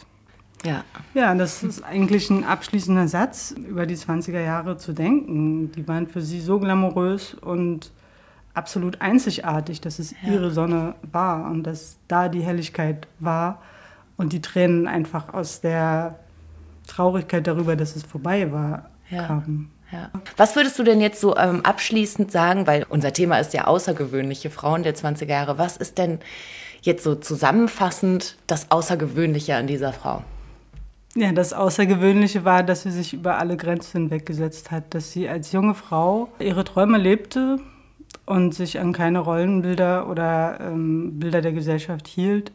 [0.64, 0.84] Ja.
[1.14, 5.72] Ja, das ist eigentlich ein abschließender Satz, über die 20er Jahre zu denken.
[5.72, 7.92] Die waren für sie so glamourös und
[8.54, 10.34] absolut einzigartig, dass es ja.
[10.34, 13.62] ihre Sonne war und dass da die Helligkeit war
[14.18, 16.20] und die Tränen einfach aus der
[16.88, 19.28] Traurigkeit darüber, dass es vorbei war, ja.
[19.28, 19.72] kamen.
[19.96, 20.10] Ja.
[20.36, 24.50] Was würdest du denn jetzt so ähm, abschließend sagen, weil unser Thema ist ja außergewöhnliche
[24.50, 25.58] Frauen der 20er Jahre.
[25.58, 26.20] Was ist denn
[26.82, 30.22] jetzt so zusammenfassend das Außergewöhnliche an dieser Frau?
[31.16, 35.54] Ja, das Außergewöhnliche war, dass sie sich über alle Grenzen hinweggesetzt hat, dass sie als
[35.54, 37.60] junge Frau ihre Träume lebte
[38.26, 42.52] und sich an keine Rollenbilder oder ähm, Bilder der Gesellschaft hielt.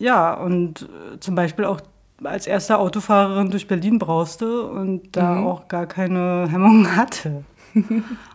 [0.00, 1.80] Ja, und äh, zum Beispiel auch
[2.24, 5.46] als erste Autofahrerin durch Berlin brauste und da mhm.
[5.46, 7.44] auch gar keine Hemmungen hatte.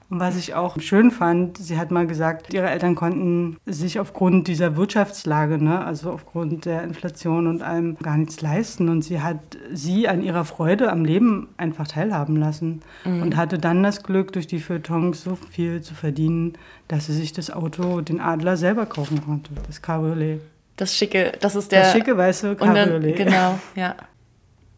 [0.08, 4.48] Und was ich auch schön fand, sie hat mal gesagt, ihre Eltern konnten sich aufgrund
[4.48, 8.88] dieser Wirtschaftslage, ne, also aufgrund der Inflation und allem gar nichts leisten.
[8.88, 9.39] Und sie hat
[9.74, 13.24] sie an ihrer Freude am Leben einfach teilhaben lassen mhm.
[13.24, 16.54] und hatte dann das Glück, durch die Feuilletons so viel zu verdienen,
[16.88, 20.39] dass sie sich das Auto, den Adler selber kaufen konnte, das Cabriolet.
[20.78, 21.82] Das schicke, das ist der.
[21.82, 23.20] Das schicke weiße Cabriolet.
[23.20, 23.96] Dann, genau, ja.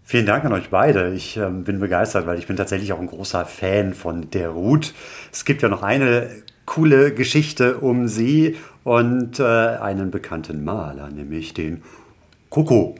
[0.03, 1.13] Vielen Dank an euch beide.
[1.13, 4.93] Ich ähm, bin begeistert, weil ich bin tatsächlich auch ein großer Fan von der Ruth.
[5.33, 6.29] Es gibt ja noch eine
[6.65, 11.83] coole Geschichte um sie und äh, einen bekannten Maler, nämlich den
[12.49, 12.95] Koko.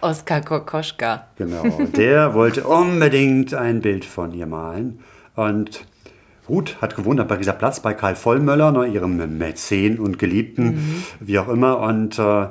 [0.00, 1.28] Oskar Kokoschka.
[1.36, 1.62] Genau,
[1.96, 5.00] der wollte unbedingt ein Bild von ihr malen
[5.36, 5.86] und
[6.48, 11.04] Ruth hat gewohnt am Pariser Platz bei Karl Vollmöller, ne, ihrem Mäzen und Geliebten, mhm.
[11.20, 11.78] wie auch immer.
[11.80, 12.48] Und äh,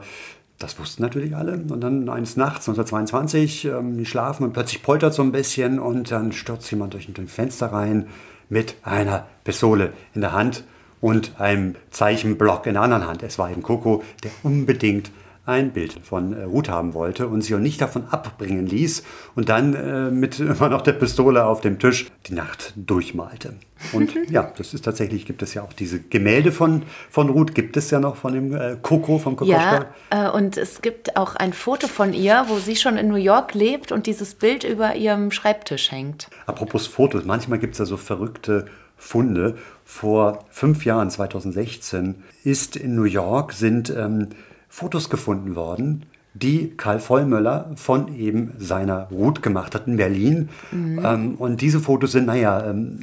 [0.59, 1.53] das wussten natürlich alle.
[1.53, 6.11] Und dann eines Nachts, 1922, ähm, die schlafen und plötzlich poltert so ein bisschen und
[6.11, 8.07] dann stürzt jemand durch ein Fenster rein
[8.49, 10.63] mit einer Pistole in der Hand
[11.01, 13.23] und einem Zeichenblock in der anderen Hand.
[13.23, 15.11] Es war eben Coco, der unbedingt
[15.45, 19.03] ein Bild von äh, Ruth haben wollte und sie auch nicht davon abbringen ließ
[19.35, 23.53] und dann äh, mit immer noch der Pistole auf dem Tisch die Nacht durchmalte.
[23.91, 27.75] Und ja, das ist tatsächlich, gibt es ja auch diese Gemälde von, von Ruth, gibt
[27.75, 29.85] es ja noch von dem äh, Coco, vom Kokoschka.
[30.11, 33.15] Ja, äh, und es gibt auch ein Foto von ihr, wo sie schon in New
[33.15, 36.29] York lebt und dieses Bild über ihrem Schreibtisch hängt.
[36.45, 39.57] Apropos Fotos, manchmal gibt es ja so verrückte Funde.
[39.83, 44.29] Vor fünf Jahren, 2016, ist in New York, sind ähm,
[44.73, 50.49] Fotos gefunden worden, die Karl Vollmöller von eben seiner Ruth gemacht hat in Berlin.
[50.71, 50.99] Mhm.
[51.05, 52.99] Ähm, und diese Fotos sind, naja, ähm,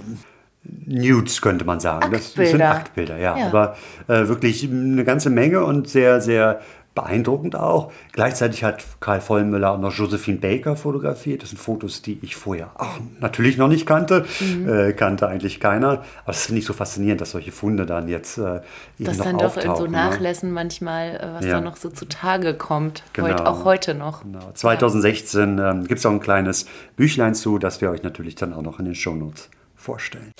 [0.65, 2.11] Nudes könnte man sagen.
[2.11, 3.39] Das, das sind Aktbilder, ja.
[3.39, 3.47] ja.
[3.47, 3.77] Aber
[4.09, 6.61] äh, wirklich eine ganze Menge und sehr, sehr
[7.01, 7.93] beeindruckend auch.
[8.13, 11.43] Gleichzeitig hat Karl Vollmüller auch noch Josephine Baker fotografiert.
[11.43, 14.27] Das sind Fotos, die ich vorher auch natürlich noch nicht kannte.
[14.41, 14.69] Mhm.
[14.69, 16.05] Äh, kannte eigentlich keiner.
[16.25, 18.61] Aber es finde ich so faszinierend, dass solche Funde dann jetzt äh,
[18.99, 19.93] Das dann doch in so ne?
[19.93, 20.55] Nachlässen ne?
[20.55, 21.53] manchmal, äh, was ja.
[21.53, 23.03] da noch so zutage kommt.
[23.13, 23.29] Genau.
[23.29, 24.23] Heut, auch heute noch.
[24.23, 24.51] Genau.
[24.53, 25.71] 2016 ja.
[25.71, 28.79] ähm, gibt es auch ein kleines Büchlein zu, das wir euch natürlich dann auch noch
[28.79, 30.33] in den Shownotes vorstellen.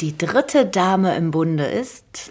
[0.00, 2.30] Die dritte Dame im Bunde ist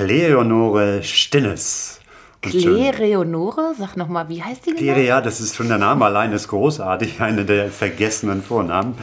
[0.00, 2.00] Kleonore Stinnes.
[2.40, 3.74] Kleonore?
[3.78, 4.98] Sag nochmal, wie heißt die genau?
[4.98, 8.94] ja, das ist schon der Name allein ist großartig, eine der vergessenen Vornamen.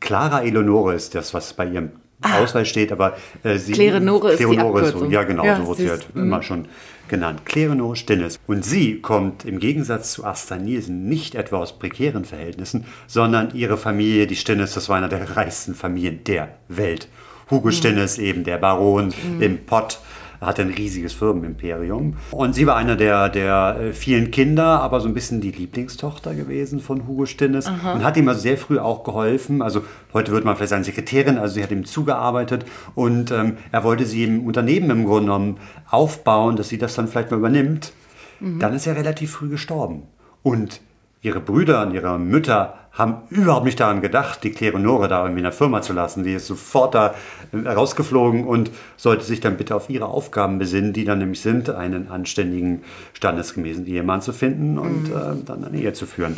[0.00, 1.90] Clara Eleonore ist das, was bei ihrem
[2.22, 2.38] ah.
[2.38, 3.72] Ausweis steht, aber äh, sie.
[3.72, 6.68] Kleonore ist Kleonore ist so, ja genau, ja, so wurde sie halt immer schon
[7.08, 7.44] genannt.
[7.44, 8.40] Kleonore Stinnes.
[8.46, 13.76] Und sie kommt im Gegensatz zu Asta Nielsen nicht etwa aus prekären Verhältnissen, sondern ihre
[13.76, 17.08] Familie, die Stinnes, das war einer der reichsten Familien der Welt.
[17.50, 17.72] Hugo mhm.
[17.72, 19.42] Stinnes eben, der Baron mhm.
[19.42, 19.98] im Pott
[20.40, 22.16] Er hatte ein riesiges Firmenimperium.
[22.30, 26.34] Und sie war einer der, der äh, vielen Kinder, aber so ein bisschen die Lieblingstochter
[26.34, 27.66] gewesen von Hugo Stinnes.
[27.66, 27.92] Aha.
[27.92, 29.60] Und hat ihm also sehr früh auch geholfen.
[29.60, 29.82] Also
[30.14, 32.64] heute würde man vielleicht sagen Sekretärin, also sie hat ihm zugearbeitet.
[32.94, 35.56] Und ähm, er wollte sie im Unternehmen im Grunde genommen
[35.90, 37.92] aufbauen, dass sie das dann vielleicht mal übernimmt.
[38.40, 38.58] Mhm.
[38.58, 40.04] Dann ist er relativ früh gestorben.
[40.42, 40.80] Und
[41.22, 45.44] ihre Brüder und ihre Mütter haben überhaupt nicht daran gedacht, die Kleonore da irgendwie in
[45.44, 46.24] der Firma zu lassen.
[46.24, 47.14] Die ist sofort da
[47.54, 52.08] rausgeflogen und sollte sich dann bitte auf ihre Aufgaben besinnen, die dann nämlich sind, einen
[52.08, 55.16] anständigen, standesgemäßen Ehemann zu finden und mhm.
[55.16, 56.36] äh, dann eine Ehe zu führen.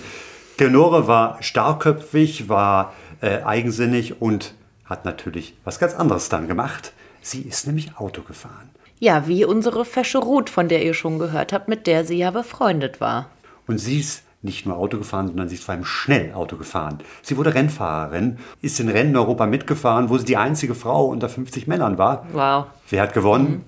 [0.58, 6.92] Kleonore war starkköpfig, war äh, eigensinnig und hat natürlich was ganz anderes dann gemacht.
[7.22, 8.70] Sie ist nämlich Auto gefahren.
[8.98, 12.30] Ja, wie unsere Fesche Ruth, von der ihr schon gehört habt, mit der sie ja
[12.30, 13.30] befreundet war.
[13.66, 16.98] Und sie ist nicht nur Auto gefahren, sondern sie ist vor allem schnell Auto gefahren.
[17.22, 21.28] Sie wurde Rennfahrerin, ist in Rennen in Europa mitgefahren, wo sie die einzige Frau unter
[21.28, 22.26] 50 Männern war.
[22.32, 22.66] Wow.
[22.90, 23.50] Wer hat gewonnen?
[23.50, 23.60] Mhm.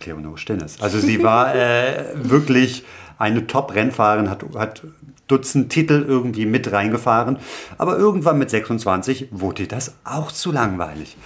[0.00, 0.80] Cleonore Stennis.
[0.80, 2.84] Also sie war äh, wirklich
[3.18, 4.82] eine Top-Rennfahrerin, hat, hat
[5.26, 7.38] Dutzend Titel irgendwie mit reingefahren.
[7.78, 11.16] Aber irgendwann mit 26 wurde das auch zu langweilig.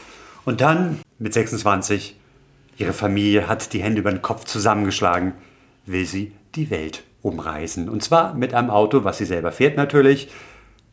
[0.45, 2.17] Und dann mit 26,
[2.77, 5.33] ihre Familie hat die Hände über den Kopf zusammengeschlagen,
[5.85, 7.89] will sie die Welt umreisen.
[7.89, 10.31] Und zwar mit einem Auto, was sie selber fährt natürlich.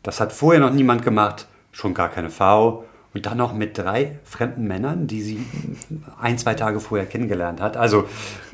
[0.02, 2.84] Das hat vorher noch niemand gemacht, schon gar keine Frau.
[3.14, 5.46] Und dann noch mit drei fremden Männern, die sie
[6.20, 7.76] ein, zwei Tage vorher kennengelernt hat.
[7.78, 8.06] Also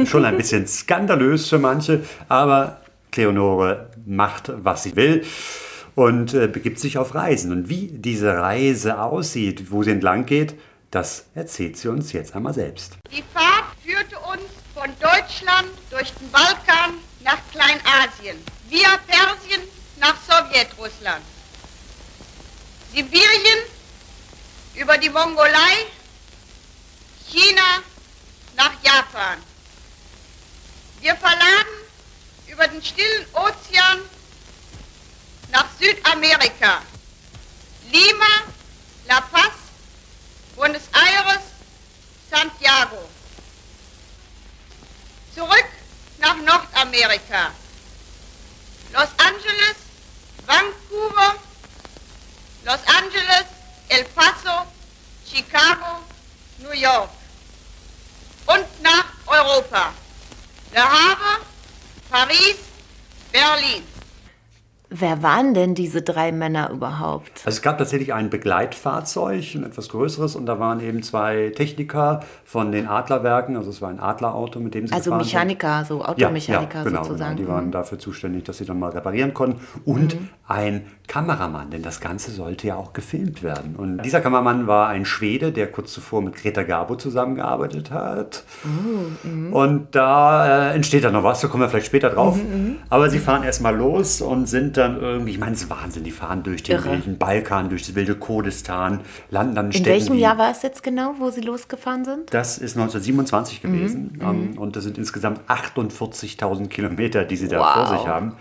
[0.04, 5.24] schon ein bisschen skandalös für manche, aber Cleonore macht, was sie will
[5.94, 7.52] und äh, begibt sich auf Reisen.
[7.52, 10.54] Und wie diese Reise aussieht, wo sie entlang geht,
[10.90, 12.98] das erzählt sie uns jetzt einmal selbst.
[13.10, 14.42] Die Fahrt führte uns
[14.74, 19.62] von Deutschland durch den Balkan nach Kleinasien, via Persien
[19.96, 21.24] nach Sowjetrussland,
[22.92, 23.58] Sibirien
[24.74, 25.86] über die Mongolei,
[27.28, 27.82] China
[28.56, 29.38] nach Japan.
[31.00, 31.74] Wir verladen
[32.46, 34.00] über den stillen Ozean
[35.50, 36.82] nach Südamerika,
[37.90, 38.44] Lima,
[39.06, 39.52] La Paz,
[40.56, 41.42] Buenos Aires,
[42.30, 43.08] Santiago.
[45.34, 45.68] Zurück
[46.22, 47.50] nach Nordamerika.
[48.92, 49.76] Los Angeles,
[50.46, 51.34] Vancouver,
[52.64, 53.46] Los Angeles,
[53.88, 54.66] El Paso,
[55.26, 55.98] Chicago,
[56.58, 57.10] New York
[58.46, 59.92] und nach Europa.
[60.72, 61.40] Le Havre,
[62.08, 62.56] Paris,
[63.32, 63.91] Berlin.
[64.94, 67.30] Wer waren denn diese drei Männer überhaupt?
[67.46, 72.20] Also es gab tatsächlich ein Begleitfahrzeug, ein etwas größeres, und da waren eben zwei Techniker
[72.44, 75.88] von den Adlerwerken, also es war ein Adlerauto, mit dem sie Also Mechaniker, sind.
[75.88, 77.36] so Automechaniker ja, ja, genau, sozusagen.
[77.36, 77.48] Genau.
[77.48, 77.72] Die waren mhm.
[77.72, 79.60] dafür zuständig, dass sie dann mal reparieren konnten.
[79.86, 80.28] Und mhm.
[80.46, 83.76] ein Kameramann, denn das Ganze sollte ja auch gefilmt werden.
[83.76, 88.44] Und dieser Kameramann war ein Schwede, der kurz zuvor mit Greta Garbo zusammengearbeitet hat.
[88.64, 89.52] Oh, mhm.
[89.52, 92.36] und da äh, entsteht dann noch was, da kommen wir vielleicht später drauf.
[92.36, 92.76] Mhm, mhm.
[92.90, 96.04] Aber sie fahren erstmal los und sind dann dann irgendwie, ich meine, es ist Wahnsinn,
[96.04, 96.90] die fahren durch den Irre.
[96.92, 99.88] wilden Balkan, durch das wilde Kurdistan, landen dann in Städten.
[99.88, 102.34] In welchem Jahr war es jetzt genau, wo sie losgefahren sind?
[102.34, 103.72] Das ist 1927 mhm.
[103.72, 104.18] gewesen.
[104.18, 104.28] Mhm.
[104.28, 107.74] Um, und das sind insgesamt 48.000 Kilometer, die sie da wow.
[107.74, 108.36] vor sich haben.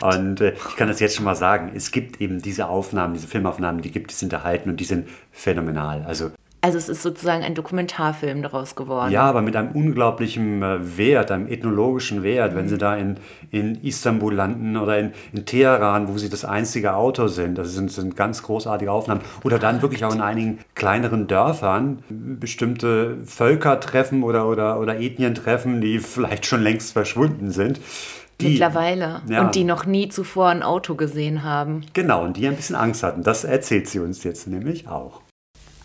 [0.00, 3.14] Oh und äh, ich kann das jetzt schon mal sagen, es gibt eben diese Aufnahmen,
[3.14, 6.04] diese Filmaufnahmen, die gibt es sind erhalten und die sind phänomenal.
[6.06, 6.30] Also
[6.66, 9.12] also es ist sozusagen ein Dokumentarfilm daraus geworden.
[9.12, 12.56] Ja, aber mit einem unglaublichen äh, Wert, einem ethnologischen Wert, mhm.
[12.56, 13.18] wenn sie da in,
[13.52, 17.56] in Istanbul landen oder in, in Teheran, wo sie das einzige Auto sind.
[17.56, 19.20] Das sind, sind ganz großartige Aufnahmen.
[19.44, 25.36] Oder dann wirklich auch in einigen kleineren Dörfern bestimmte Völker treffen oder, oder, oder Ethnien
[25.36, 27.80] treffen, die vielleicht schon längst verschwunden sind.
[28.40, 29.22] Die, Mittlerweile.
[29.28, 29.42] Ja.
[29.42, 31.82] Und die noch nie zuvor ein Auto gesehen haben.
[31.92, 33.22] Genau, und die ein bisschen Angst hatten.
[33.22, 35.20] Das erzählt sie uns jetzt nämlich auch.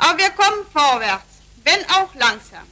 [0.01, 1.23] Aber wir kommen vorwärts,
[1.63, 2.65] wenn auch langsam.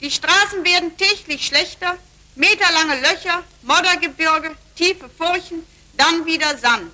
[0.00, 1.96] Die Straßen werden täglich schlechter,
[2.34, 5.64] meterlange Löcher, Moddergebirge, tiefe Furchen,
[5.96, 6.90] dann wieder Sand.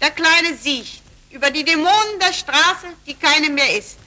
[0.00, 3.98] Der kleine siecht über die Dämonen der Straße, die keine mehr ist.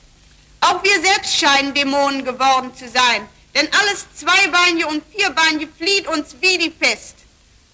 [0.62, 6.38] Auch wir selbst scheinen Dämonen geworden zu sein, denn alles Zweibeinige und Vierbeinige flieht uns
[6.40, 7.18] wie die Pest.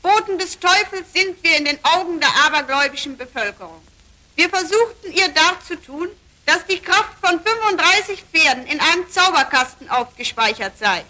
[0.01, 3.79] Boten des Teufels sind wir in den Augen der abergläubischen Bevölkerung.
[4.35, 6.09] Wir versuchten ihr darzutun,
[6.47, 11.03] dass die Kraft von 35 Pferden in einem Zauberkasten aufgespeichert sei.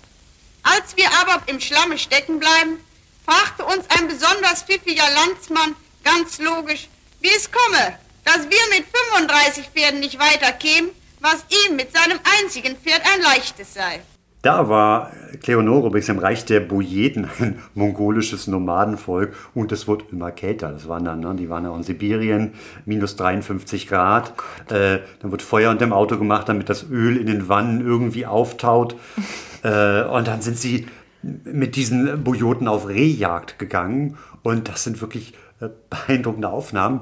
[0.64, 2.84] Als wir aber im Schlamme stecken bleiben,
[3.24, 6.88] fragte uns ein besonders pfiffiger Landsmann ganz logisch,
[7.22, 12.76] wie es komme, dass wir mit 35 Pferden nicht weiterkämen, was ihm mit seinem einzigen
[12.76, 14.02] Pferd ein leichtes sei.
[14.42, 15.12] Da war
[15.42, 20.72] Kleonore übrigens im Reich der Bujeden ein mongolisches Nomadenvolk und es wurde immer kälter.
[20.72, 22.54] Das waren dann, ne, die waren ja in Sibirien,
[22.86, 24.34] minus 53 Grad.
[24.70, 27.82] Oh äh, dann wird Feuer unter dem Auto gemacht, damit das Öl in den Wannen
[27.82, 28.96] irgendwie auftaut.
[29.64, 30.88] äh, und dann sind sie
[31.24, 37.02] mit diesen Bujoten auf Rehjagd gegangen und das sind wirklich äh, beeindruckende Aufnahmen.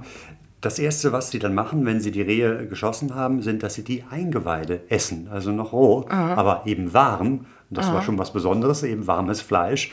[0.66, 3.84] Das Erste, was sie dann machen, wenn sie die Rehe geschossen haben, sind, dass sie
[3.84, 5.28] die Eingeweide essen.
[5.32, 6.34] Also noch roh, Aha.
[6.34, 7.45] aber eben warm.
[7.70, 7.93] Und das Aha.
[7.93, 9.91] war schon was Besonderes, eben warmes Fleisch.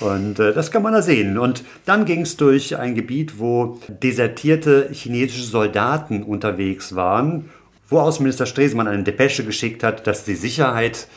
[0.00, 1.38] Und äh, das kann man da sehen.
[1.38, 7.48] Und dann ging es durch ein Gebiet, wo desertierte chinesische Soldaten unterwegs waren,
[7.88, 11.08] wo Außenminister Stresemann eine Depesche geschickt hat, dass die Sicherheit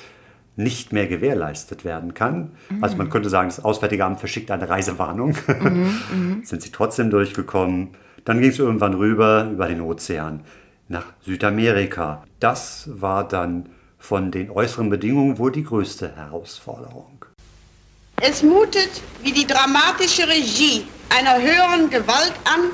[0.56, 2.52] nicht mehr gewährleistet werden kann.
[2.70, 2.82] Mhm.
[2.82, 5.36] Also man könnte sagen, das Auswärtige Amt verschickt eine Reisewarnung.
[5.48, 6.42] Mhm, mhm.
[6.46, 7.90] Sind sie trotzdem durchgekommen.
[8.26, 10.44] Dann ging es irgendwann rüber über den Ozean
[10.88, 12.24] nach Südamerika.
[12.40, 13.70] Das war dann
[14.00, 17.24] von den äußeren Bedingungen wohl die größte Herausforderung.
[18.22, 18.90] Es mutet
[19.22, 22.72] wie die dramatische Regie einer höheren Gewalt an,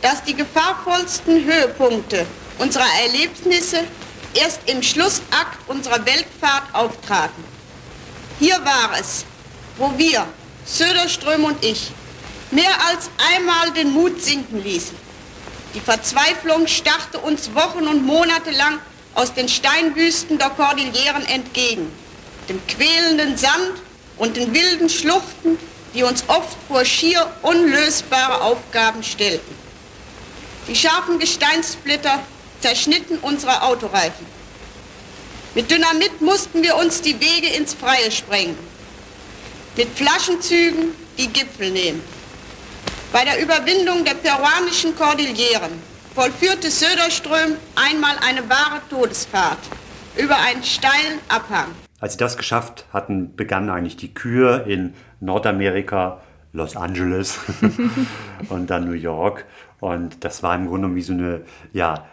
[0.00, 2.24] dass die gefahrvollsten Höhepunkte
[2.58, 3.80] unserer Erlebnisse
[4.34, 7.44] erst im Schlussakt unserer Weltfahrt auftraten.
[8.38, 9.26] Hier war es,
[9.76, 10.26] wo wir,
[10.64, 11.92] Söderström und ich,
[12.50, 14.96] mehr als einmal den Mut sinken ließen.
[15.74, 18.78] Die Verzweiflung starrte uns Wochen und Monate lang
[19.14, 21.90] aus den Steinwüsten der Kordilleren entgegen,
[22.48, 23.82] dem quälenden Sand
[24.16, 25.58] und den wilden Schluchten,
[25.94, 29.54] die uns oft vor schier unlösbare Aufgaben stellten.
[30.68, 32.20] Die scharfen Gesteinssplitter
[32.60, 34.26] zerschnitten unsere Autoreifen.
[35.54, 38.58] Mit Dynamit mussten wir uns die Wege ins Freie sprengen.
[39.76, 42.02] Mit Flaschenzügen die Gipfel nehmen.
[43.14, 45.70] Bei der Überwindung der peruanischen Kordilleren
[46.16, 49.60] vollführte Söderström einmal eine wahre Todesfahrt
[50.16, 51.68] über einen steilen Abhang.
[52.00, 57.38] Als sie das geschafft hatten, begann eigentlich die Kür in Nordamerika, Los Angeles
[58.48, 59.44] und dann New York.
[59.78, 61.42] Und das war im Grunde wie so eine
[61.72, 62.06] ja,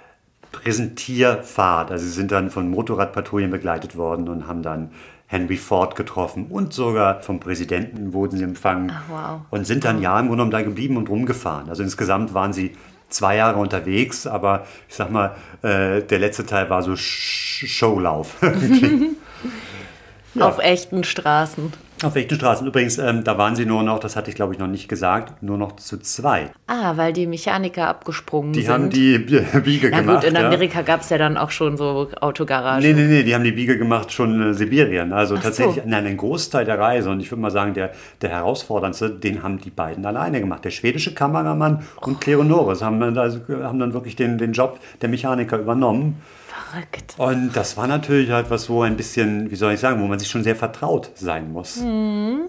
[0.51, 1.89] Präsentierfahrt.
[1.89, 4.91] Also sie sind dann von Motorradpatrouillen begleitet worden und haben dann
[5.31, 9.41] Henry Ford getroffen und sogar vom Präsidenten wurden sie empfangen Ach, wow.
[9.49, 11.69] und sind dann ja im Grunde genommen da geblieben und rumgefahren.
[11.69, 12.73] Also insgesamt waren sie
[13.07, 18.35] zwei Jahre unterwegs, aber ich sag mal, äh, der letzte Teil war so Sh Showlauf.
[20.33, 20.45] ja.
[20.45, 21.71] Auf echten Straßen.
[22.03, 22.65] Auf echten Straßen.
[22.65, 25.43] Übrigens, ähm, da waren sie nur noch, das hatte ich glaube ich noch nicht gesagt,
[25.43, 26.49] nur noch zu zwei.
[26.65, 28.93] Ah, weil die Mechaniker abgesprungen die sind.
[28.93, 30.21] Die haben die Biege Na gemacht.
[30.21, 30.81] Gut, in Amerika ja.
[30.81, 32.81] gab es ja dann auch schon so Autogaragen.
[32.81, 35.13] Nee, nee, nee, die haben die Biege gemacht schon in Sibirien.
[35.13, 35.89] Also Ach tatsächlich, so.
[35.89, 37.11] nein, ein Großteil der Reise.
[37.11, 37.91] Und ich würde mal sagen, der,
[38.21, 40.65] der herausforderndste, den haben die beiden alleine gemacht.
[40.65, 42.07] Der schwedische Kameramann oh.
[42.07, 46.21] und Kleonores haben, also, haben dann wirklich den, den Job der Mechaniker übernommen.
[46.51, 47.15] Verrückt.
[47.17, 50.19] Und das war natürlich halt was, wo ein bisschen, wie soll ich sagen, wo man
[50.19, 51.77] sich schon sehr vertraut sein muss.
[51.77, 52.41] Mhm.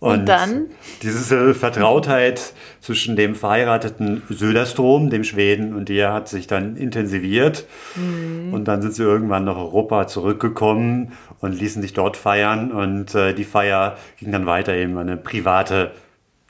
[0.00, 0.66] Und, und, dann?
[1.02, 7.66] Diese Vertrautheit zwischen dem verheirateten Söderstrom, dem Schweden, und ihr hat sich dann intensiviert.
[7.96, 8.52] Mhm.
[8.54, 12.72] Und dann sind sie irgendwann nach Europa zurückgekommen und ließen sich dort feiern.
[12.72, 15.92] Und äh, die Feier ging dann weiter eben eine private,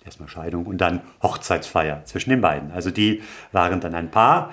[0.04, 2.70] erstmal Scheidung und dann Hochzeitsfeier zwischen den beiden.
[2.72, 3.22] Also die
[3.52, 4.52] waren dann ein Paar.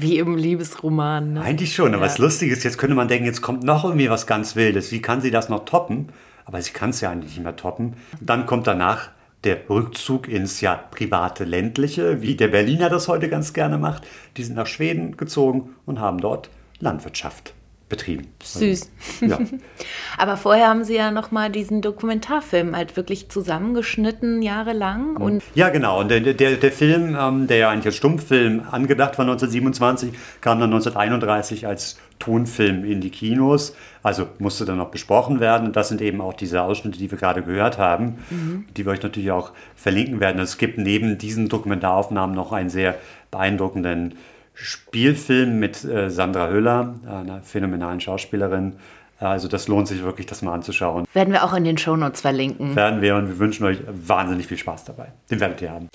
[0.00, 1.34] Wie im Liebesroman.
[1.34, 1.42] Ne?
[1.42, 2.10] Eigentlich schon, aber ja.
[2.10, 4.92] was lustig ist, jetzt könnte man denken, jetzt kommt noch irgendwie was ganz Wildes.
[4.92, 6.08] Wie kann sie das noch toppen?
[6.44, 7.94] Aber sie kann es ja eigentlich nicht mehr toppen.
[8.20, 9.10] Dann kommt danach
[9.44, 14.06] der Rückzug ins ja private ländliche, wie der Berliner das heute ganz gerne macht.
[14.36, 17.54] Die sind nach Schweden gezogen und haben dort Landwirtschaft
[17.90, 18.28] betrieben.
[18.42, 18.90] Süß.
[19.20, 19.38] Ja.
[20.18, 25.14] Aber vorher haben Sie ja noch mal diesen Dokumentarfilm halt wirklich zusammengeschnitten jahrelang.
[25.14, 25.16] Mhm.
[25.16, 26.00] Und ja, genau.
[26.00, 30.60] Und der, der, der Film, ähm, der ja eigentlich als Stummfilm angedacht war 1927, kam
[30.60, 33.74] dann 1931 als Tonfilm in die Kinos.
[34.02, 35.66] Also musste dann noch besprochen werden.
[35.66, 38.66] Und das sind eben auch diese Ausschnitte, die wir gerade gehört haben, mhm.
[38.76, 40.40] die wir euch natürlich auch verlinken werden.
[40.40, 42.94] Es gibt neben diesen Dokumentaraufnahmen noch einen sehr
[43.30, 44.14] beeindruckenden
[44.62, 48.76] Spielfilm mit äh, Sandra Hüller, einer phänomenalen Schauspielerin.
[49.18, 51.04] Also das lohnt sich wirklich, das mal anzuschauen.
[51.12, 52.74] Werden wir auch in den Shownotes verlinken.
[52.74, 55.12] Werden wir und wir wünschen euch wahnsinnig viel Spaß dabei.
[55.30, 55.88] Den werdet ihr haben.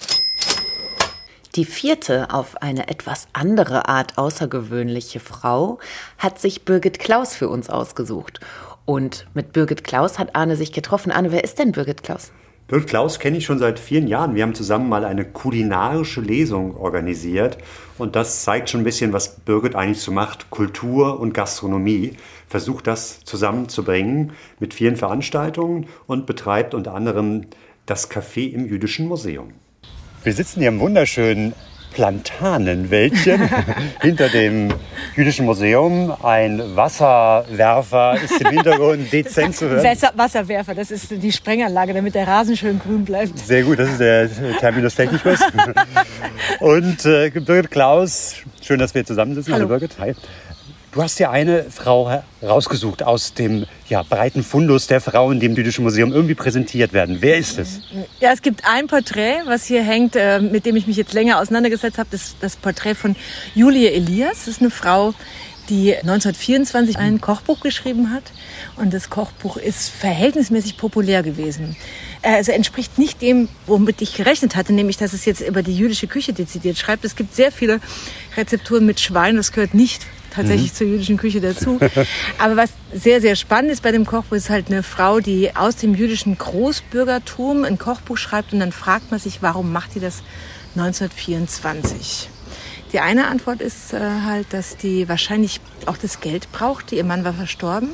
[1.56, 5.80] Die vierte, auf eine etwas andere Art außergewöhnliche Frau
[6.18, 8.42] hat sich Birgit Klaus für uns ausgesucht.
[8.84, 11.12] Und mit Birgit Klaus hat Arne sich getroffen.
[11.12, 12.32] Arne, wer ist denn Birgit Klaus?
[12.68, 14.34] Birgit Klaus kenne ich schon seit vielen Jahren.
[14.34, 17.60] Wir haben zusammen mal eine kulinarische Lesung organisiert.
[18.00, 20.50] Und das zeigt schon ein bisschen, was Birgit eigentlich so macht.
[20.50, 22.14] Kultur und Gastronomie.
[22.48, 27.46] Versucht das zusammenzubringen mit vielen Veranstaltungen und betreibt unter anderem
[27.86, 29.52] das Café im Jüdischen Museum.
[30.24, 31.54] Wir sitzen hier im wunderschönen
[31.96, 33.50] Plantanenwäldchen
[34.02, 34.74] hinter dem
[35.16, 36.14] Jüdischen Museum.
[36.22, 39.84] Ein Wasserwerfer ist im Hintergrund dezent zu hören.
[39.84, 43.40] Wasser, Wasserwerfer, das ist die Sprenganlage, damit der Rasen schön grün bleibt.
[43.40, 44.30] Sehr gut, das ist der
[44.60, 45.40] Terminus technicus.
[46.60, 49.54] Und äh, Birgit Klaus, schön, dass wir zusammensitzen.
[49.54, 49.70] Hallo.
[49.70, 50.14] Hallo Birgit, hi.
[50.96, 55.54] Du hast dir eine Frau herausgesucht aus dem ja, breiten Fundus der Frauen, die im
[55.54, 57.18] Jüdischen Museum irgendwie präsentiert werden.
[57.20, 57.82] Wer ist es?
[58.22, 61.42] Ja, es gibt ein Porträt, was hier hängt, äh, mit dem ich mich jetzt länger
[61.42, 62.08] auseinandergesetzt habe.
[62.12, 63.18] Das, das Porträt von
[63.56, 64.46] Julie Elias.
[64.46, 65.14] Das ist eine Frau,
[65.68, 68.24] die 1924 ein Kochbuch geschrieben hat.
[68.78, 71.76] Und das Kochbuch ist verhältnismäßig populär gewesen.
[72.22, 76.08] Also entspricht nicht dem, womit ich gerechnet hatte, nämlich dass es jetzt über die jüdische
[76.08, 77.04] Küche dezidiert schreibt.
[77.04, 77.82] Es gibt sehr viele
[78.38, 80.06] Rezepturen mit Schwein, das gehört nicht
[80.36, 81.80] tatsächlich zur jüdischen Küche dazu.
[82.38, 85.76] Aber was sehr, sehr spannend ist bei dem Kochbuch, ist halt eine Frau, die aus
[85.76, 90.24] dem jüdischen Großbürgertum ein Kochbuch schreibt und dann fragt man sich, warum macht die das
[90.76, 92.30] 1924?
[92.96, 96.96] Die eine Antwort ist äh, halt, dass die wahrscheinlich auch das Geld brauchte.
[96.96, 97.90] Ihr Mann war verstorben.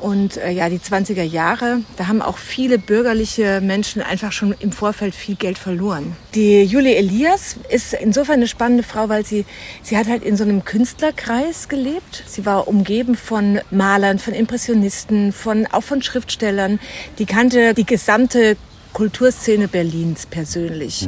[0.00, 4.72] Und äh, ja, die 20er Jahre, da haben auch viele bürgerliche Menschen einfach schon im
[4.72, 6.16] Vorfeld viel Geld verloren.
[6.34, 9.44] Die Julie Elias ist insofern eine spannende Frau, weil sie,
[9.84, 12.24] sie hat halt in so einem Künstlerkreis gelebt.
[12.26, 16.80] Sie war umgeben von Malern, von Impressionisten, von, auch von Schriftstellern.
[17.20, 18.56] Die kannte die gesamte
[18.94, 21.06] Kulturszene Berlins persönlich.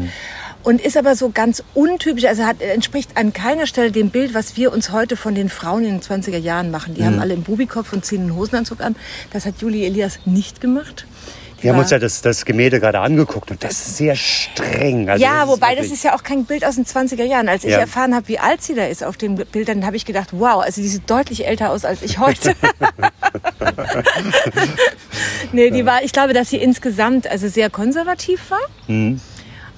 [0.62, 4.56] Und ist aber so ganz untypisch, also hat, entspricht an keiner Stelle dem Bild, was
[4.56, 6.94] wir uns heute von den Frauen in den 20er Jahren machen.
[6.94, 8.94] Die haben alle einen Bubikopf und ziehen einen Hosenanzug an.
[9.32, 11.06] Das hat Julie Elias nicht gemacht.
[11.58, 15.10] Die Wir haben uns ja das, das Gemälde gerade angeguckt und das ist sehr streng.
[15.10, 17.48] Also ja, wobei das ist ja auch kein Bild aus den 20er Jahren.
[17.50, 17.78] Als ich Ja.
[17.78, 20.62] erfahren habe, wie alt sie da ist auf dem Bild, dann habe ich gedacht, wow,
[20.62, 22.54] also die sieht deutlich älter aus als ich heute.
[25.52, 28.60] nee, die war, ich glaube, dass sie insgesamt also sehr konservativ war.
[28.88, 29.20] Mhm.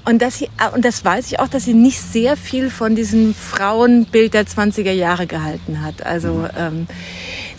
[0.04, 3.34] Und dass sie, und das weiß ich auch, dass sie nicht sehr viel von diesem
[3.34, 6.04] Frauenbild der 20er Jahre gehalten hat.
[6.04, 6.48] Also Mhm.
[6.56, 6.86] ähm,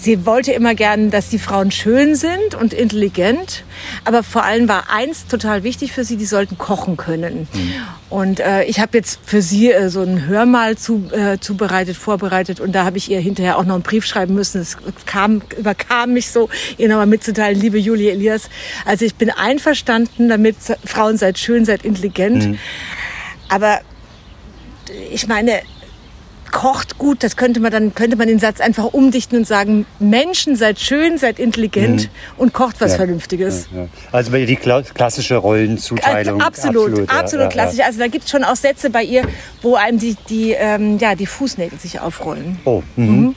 [0.03, 3.63] sie wollte immer gern, dass die Frauen schön sind und intelligent.
[4.03, 7.47] Aber vor allem war eins total wichtig für sie, die sollten kochen können.
[7.53, 7.73] Mhm.
[8.09, 12.59] Und äh, ich habe jetzt für sie äh, so ein Hörmal zu, äh, zubereitet, vorbereitet.
[12.59, 14.61] Und da habe ich ihr hinterher auch noch einen Brief schreiben müssen.
[14.61, 18.49] Es kam, überkam mich so, ihr nochmal mitzuteilen, liebe Julie Elias.
[18.85, 22.59] Also ich bin einverstanden damit, Frauen seid schön, seid intelligent.
[23.49, 23.79] Aber
[25.11, 25.61] ich meine,
[26.53, 30.55] kocht gut, das könnte man dann, könnte man den Satz einfach umdichten und sagen, Menschen
[30.55, 32.97] seid schön, seid intelligent und kocht was Ja.
[32.97, 33.67] Vernünftiges.
[33.75, 33.87] Ja.
[34.11, 36.41] Also die kla klassische Rollenzuteilung.
[36.41, 37.79] Also absolut, absolut, ja, klassisch.
[37.79, 37.85] Ja.
[37.87, 39.23] Also da gibt es schon auch Sätze bei ihr,
[39.63, 42.59] wo einem die, die, ähm, ja, die Fußnägel sich aufrollen.
[42.65, 43.35] Oh, mhm.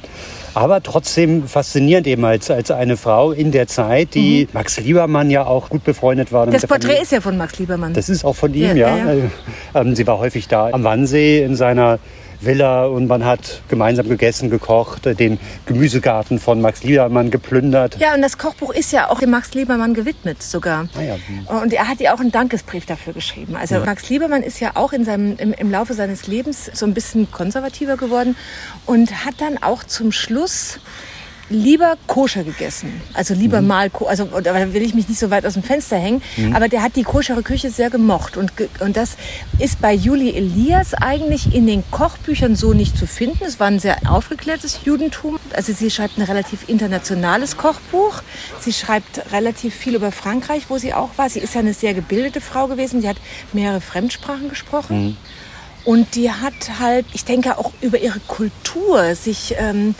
[0.52, 5.44] Aber trotzdem faszinierend eben als, als eine Frau in der Zeit, die Max Liebermann ja
[5.46, 6.46] auch gut befreundet war.
[6.46, 6.52] Mhm.
[6.52, 7.02] Das Porträt Familie.
[7.02, 7.94] ist ja von Max Liebermann.
[7.94, 9.12] Das ist auch von ihm, Ja, ja.
[9.14, 9.24] ja,
[9.74, 11.98] Ähm, sie war häufig da am Wannsee in seiner
[12.40, 17.98] Villa und man hat gemeinsam gegessen, gekocht, den Gemüsegarten von Max Liebermann geplündert.
[17.98, 20.88] Ja, und das Kochbuch ist ja auch dem Max Liebermann gewidmet sogar.
[20.96, 21.16] Ah ja.
[21.62, 23.56] Und er hat ihr auch einen Dankesbrief dafür geschrieben.
[23.56, 26.94] Also Max Liebermann ist ja auch in seinem, im, im Laufe seines Lebens so ein
[26.94, 28.36] bisschen konservativer geworden
[28.86, 30.78] und hat dann auch zum Schluss
[31.48, 33.00] lieber koscher gegessen.
[33.14, 35.96] Also lieber mal, ko- also da will ich mich nicht so weit aus dem Fenster
[35.96, 36.20] hängen,
[36.54, 38.36] aber der hat die koschere Küche sehr gemocht.
[38.36, 39.16] Und, und das
[39.58, 43.44] ist bei Julie Elias eigentlich in den Kochbüchern so nicht zu finden.
[43.44, 45.38] Es war ein sehr aufgeklärtes Judentum.
[45.54, 48.22] Also sie schreibt ein relativ internationales Kochbuch.
[48.60, 51.30] Sie schreibt relativ viel über Frankreich, wo sie auch war.
[51.30, 53.00] Sie ist ja eine sehr gebildete Frau gewesen.
[53.02, 53.18] Sie hat
[53.52, 55.16] mehrere Fremdsprachen gesprochen.
[55.84, 59.94] Und die hat halt, ich denke auch über ihre Kultur sich ähm,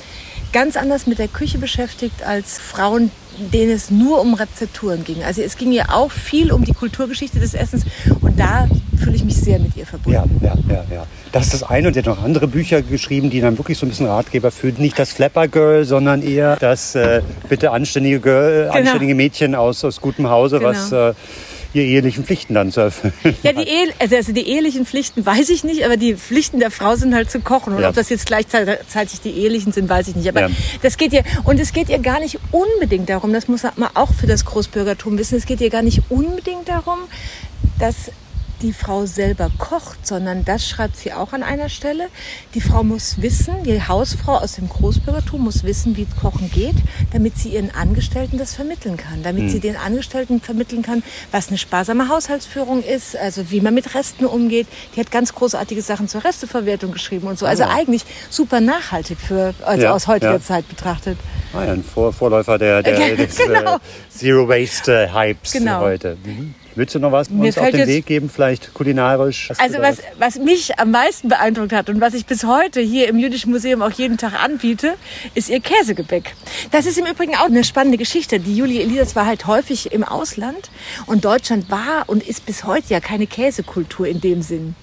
[0.52, 3.10] ganz anders mit der Küche beschäftigt als Frauen,
[3.52, 5.22] denen es nur um Rezepturen ging.
[5.22, 7.84] Also es ging ihr auch viel um die Kulturgeschichte des Essens
[8.20, 8.66] und da
[8.96, 10.40] fühle ich mich sehr mit ihr verbunden.
[10.42, 11.06] Ja, ja, ja, ja.
[11.32, 13.84] Das ist das eine und sie hat noch andere Bücher geschrieben, die dann wirklich so
[13.84, 17.20] ein bisschen Ratgeber für nicht das Flapper Girl, sondern eher das äh,
[17.50, 21.10] bitte anständige Girl, anständige Mädchen aus, aus gutem Hause, was Genau.
[21.10, 21.14] äh,
[21.76, 23.12] ihre ehelichen Pflichten dann zu erfüllen.
[23.42, 26.70] Ja, die, Ehe, also also die ehelichen Pflichten weiß ich nicht, aber die Pflichten der
[26.70, 27.74] Frau sind halt zu kochen.
[27.74, 27.88] Und Ja.
[27.90, 30.28] ob das jetzt gleichzeitig die ehelichen sind, weiß ich nicht.
[30.28, 30.50] Aber Ja.
[30.82, 34.12] das geht ihr, und es geht ihr gar nicht unbedingt darum, das muss man auch
[34.14, 36.98] für das Großbürgertum wissen, es geht ihr gar nicht unbedingt darum,
[37.78, 38.10] dass
[38.62, 42.08] die Frau selber kocht, sondern das schreibt sie auch an einer Stelle.
[42.54, 46.76] Die Frau muss wissen, die Hausfrau aus dem Großbürgertum muss wissen, wie Kochen geht,
[47.12, 49.22] damit sie ihren Angestellten das vermitteln kann.
[49.22, 51.02] Damit sie den Angestellten vermitteln kann,
[51.32, 54.66] was eine sparsame Haushaltsführung ist, also wie man mit Resten umgeht.
[54.94, 57.46] Die hat ganz großartige Sachen zur Resteverwertung geschrieben und so.
[57.46, 60.40] Also eigentlich super nachhaltig für, also Ja, aus heutiger ja.
[60.40, 61.18] Zeit betrachtet.
[61.52, 63.76] Ah, ja, ein Vor Vorläufer der, der, des Genau.
[63.76, 63.78] äh,
[64.10, 65.80] Zero Waste äh, Hypes Genau.
[65.80, 66.16] heute.
[66.24, 66.54] Mhm.
[66.76, 69.50] Willst du noch was Mir uns auf den Weg geben, vielleicht kulinarisch?
[69.56, 73.18] Also was, was mich am meisten beeindruckt hat und was ich bis heute hier im
[73.18, 74.94] Jüdischen Museum auch jeden Tag anbiete,
[75.34, 76.34] ist ihr Käsegebäck.
[76.72, 78.40] Das ist im Übrigen auch eine spannende Geschichte.
[78.40, 80.70] Die Julie Elisas war halt häufig im Ausland
[81.06, 84.74] und Deutschland war und ist bis heute ja keine Käsekultur in dem Sinn.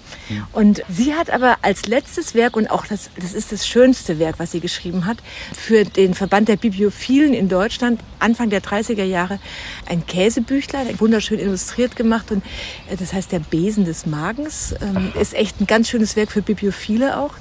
[0.51, 4.39] Und sie hat aber als letztes Werk und auch das, das ist das schönste Werk,
[4.39, 5.17] was sie geschrieben hat,
[5.55, 9.39] für den Verband der Bibliophilen in Deutschland Anfang der 30er Jahre
[9.85, 12.43] ein Käsebüchlein, wunderschön illustriert gemacht und
[12.89, 14.75] äh, das heißt der Besen des Magens.
[14.81, 17.33] Ähm, ist echt ein ganz schönes Werk für Bibliophile auch.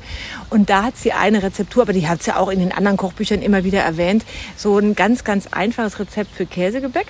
[0.50, 3.42] Und da hat sie eine Rezeptur, aber die hat sie auch in den anderen Kochbüchern
[3.42, 4.24] immer wieder erwähnt,
[4.56, 7.06] so ein ganz, ganz einfaches Rezept für Käsegebäck.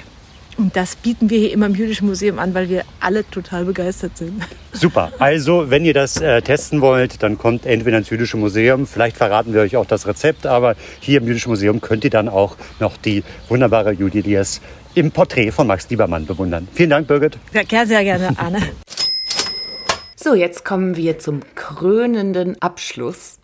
[0.59, 4.19] Und das bieten wir hier immer im Jüdischen Museum an, weil wir alle total begeistert
[4.19, 4.43] sind.
[4.73, 5.11] Super.
[5.19, 8.87] Also, wenn ihr das äh, testen wollt, dann kommt entweder ins Jüdische Museum.
[8.87, 12.29] Vielleicht verraten wir euch auch das Rezept, aber hier im Jüdischen Museum könnt ihr dann
[12.29, 14.21] auch noch die wunderbare Judy
[14.95, 16.69] im Porträt von Max Liebermann bewundern.
[16.75, 17.39] Vielen Dank, Birgit.
[17.53, 18.61] Ja, sehr, sehr gerne, Anne.
[20.17, 23.39] So, jetzt kommen wir zum krönenden Abschluss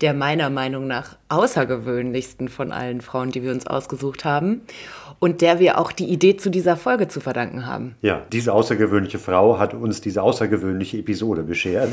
[0.00, 4.62] der meiner Meinung nach außergewöhnlichsten von allen Frauen, die wir uns ausgesucht haben
[5.18, 7.96] und der wir auch die Idee zu dieser Folge zu verdanken haben.
[8.02, 11.90] Ja, diese außergewöhnliche Frau hat uns diese außergewöhnliche Episode beschert.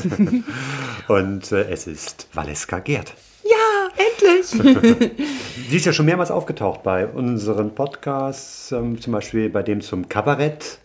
[1.08, 3.14] Und äh, es ist Valeska Gerd.
[3.48, 4.48] Ja, endlich!
[5.70, 10.10] Sie ist ja schon mehrmals aufgetaucht bei unseren Podcasts, ähm, zum Beispiel bei dem zum
[10.10, 10.80] Kabarett.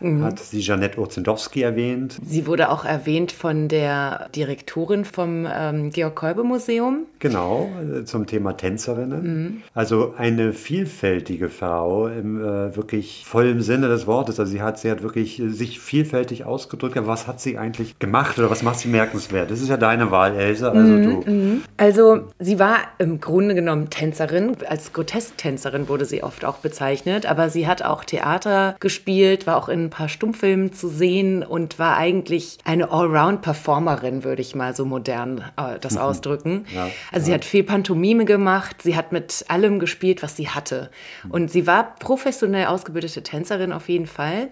[0.00, 2.18] Hat sie Janette Urzendowski erwähnt.
[2.24, 7.06] Sie wurde auch erwähnt von der Direktorin vom ähm, Georg-Kolbe-Museum.
[7.18, 9.62] Genau, äh, zum Thema Tänzerinnen.
[9.74, 14.38] Also eine vielfältige Frau im äh, wirklich vollen Sinne des Wortes.
[14.38, 16.96] Also sie hat, sie hat wirklich äh, sich vielfältig ausgedrückt.
[16.96, 19.50] Aber was hat sie eigentlich gemacht oder was macht sie merkenswert?
[19.50, 20.70] Das ist ja deine Wahl, Else.
[20.70, 21.60] Also du.
[21.76, 24.56] Also sie war im Grunde genommen Tänzerin.
[24.68, 27.26] Als Grotesk-Tänzerin wurde sie oft auch bezeichnet.
[27.26, 31.78] Aber sie hat auch Theater gespielt, war auch in ein paar Stummfilmen zu sehen und
[31.78, 36.66] war eigentlich eine Allround-Performerin, würde ich mal so modern äh, das ausdrücken.
[36.74, 40.90] Ja, also sie hat viel Pantomime gemacht, sie hat mit allem gespielt, was sie hatte.
[41.28, 44.48] Und sie war professionell ausgebildete Tänzerin auf jeden Fall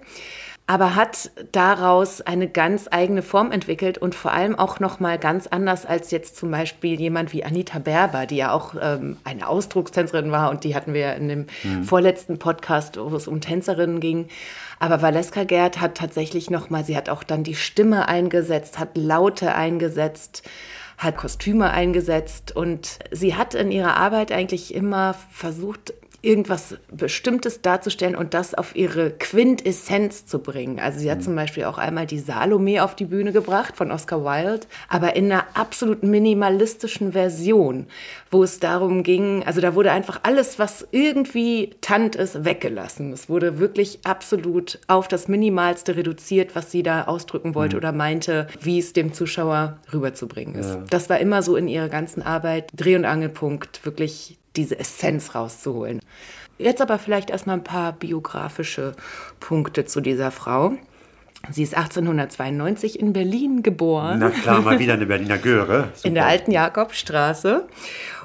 [0.66, 5.46] aber hat daraus eine ganz eigene Form entwickelt und vor allem auch noch mal ganz
[5.46, 10.32] anders als jetzt zum Beispiel jemand wie Anita Berber, die ja auch ähm, eine Ausdruckstänzerin
[10.32, 11.46] war und die hatten wir ja in dem
[11.84, 14.28] vorletzten Podcast, wo es um Tänzerinnen ging.
[14.78, 18.96] Aber Valeska Gerd hat tatsächlich noch mal, sie hat auch dann die Stimme eingesetzt, hat
[18.96, 20.42] Laute eingesetzt,
[20.98, 22.54] hat Kostüme eingesetzt.
[22.54, 25.94] Und sie hat in ihrer Arbeit eigentlich immer versucht,
[26.24, 30.80] irgendwas Bestimmtes darzustellen und das auf ihre Quintessenz zu bringen.
[30.80, 34.24] Also sie hat zum Beispiel auch einmal die Salome auf die Bühne gebracht von Oscar
[34.24, 37.86] Wilde, aber in einer absolut minimalistischen Version,
[38.30, 43.12] wo es darum ging, also da wurde einfach alles, was irgendwie tant ist, weggelassen.
[43.12, 48.46] Es wurde wirklich absolut auf das Minimalste reduziert, was sie da ausdrücken wollte oder meinte,
[48.60, 50.78] wie es dem Zuschauer rüberzubringen ist.
[50.90, 56.00] Das war immer so in ihrer ganzen Arbeit Dreh- und Angelpunkt, wirklich diese Essenz rauszuholen.
[56.58, 58.92] Jetzt aber vielleicht erstmal ein paar biografische
[59.40, 60.74] Punkte zu dieser Frau.
[61.50, 65.92] Sie ist 1892 in Berlin geboren, Na klar, mal wieder eine Berliner Göre.
[66.02, 66.32] in der Super.
[66.32, 67.68] alten Jakobstraße.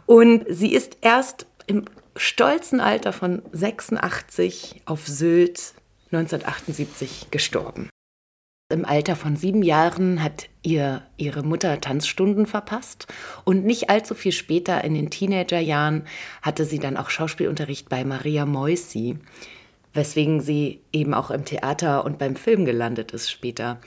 [0.06, 5.74] Und sie ist erst im stolzen Alter von 86 auf Sylt
[6.12, 7.90] 1978 gestorben.
[8.72, 13.08] Im Alter von sieben Jahren hat ihr ihre Mutter Tanzstunden verpasst
[13.44, 16.04] und nicht allzu viel später in den Teenagerjahren
[16.44, 19.18] hatte sie dann auch Schauspielunterricht bei Maria Moisi,
[19.96, 23.80] weswegen sie eben auch im Theater und beim Film gelandet ist später.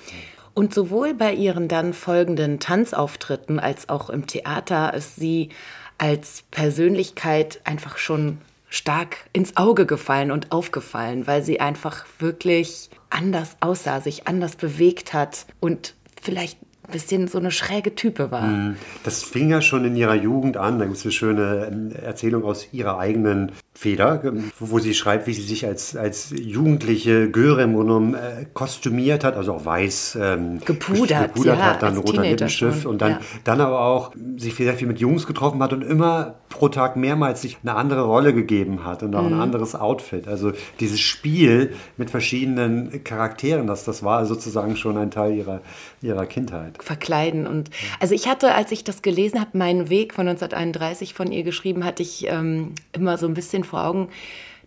[0.52, 5.50] Und sowohl bei ihren dann folgenden Tanzauftritten als auch im Theater ist sie
[5.96, 8.38] als Persönlichkeit einfach schon
[8.72, 15.12] stark ins Auge gefallen und aufgefallen, weil sie einfach wirklich anders aussah, sich anders bewegt
[15.12, 16.58] hat und vielleicht
[16.88, 18.74] ein bisschen so eine schräge Type war.
[19.04, 20.78] Das fing ja schon in ihrer Jugend an.
[20.78, 23.52] Da gibt es eine schöne ähm, Erzählung aus ihrer eigenen
[23.82, 28.14] Feder, ähm, wo sie schreibt, wie sie sich als, als jugendliche Göre im Grunde genommen
[28.14, 33.02] äh, kostümiert hat, also auch weiß ähm, Gepudert, gepudert ja, hat, dann roter Lippenstift und
[33.02, 33.20] dann, ja.
[33.44, 37.42] dann aber auch sich sehr viel mit Jungs getroffen hat und immer pro Tag mehrmals
[37.42, 39.34] sich eine andere Rolle gegeben hat und auch Mhm.
[39.34, 40.28] ein anderes Outfit.
[40.28, 45.60] Also dieses Spiel mit verschiedenen Charakteren, das, das war sozusagen schon ein Teil ihrer,
[46.00, 46.82] ihrer Kindheit.
[46.82, 47.46] verkleiden.
[47.46, 47.70] Und
[48.00, 51.84] also ich hatte, als ich das gelesen habe, meinen Weg von 1931 von ihr geschrieben,
[51.84, 54.08] hatte ich ähm, immer so ein bisschen vor Augen,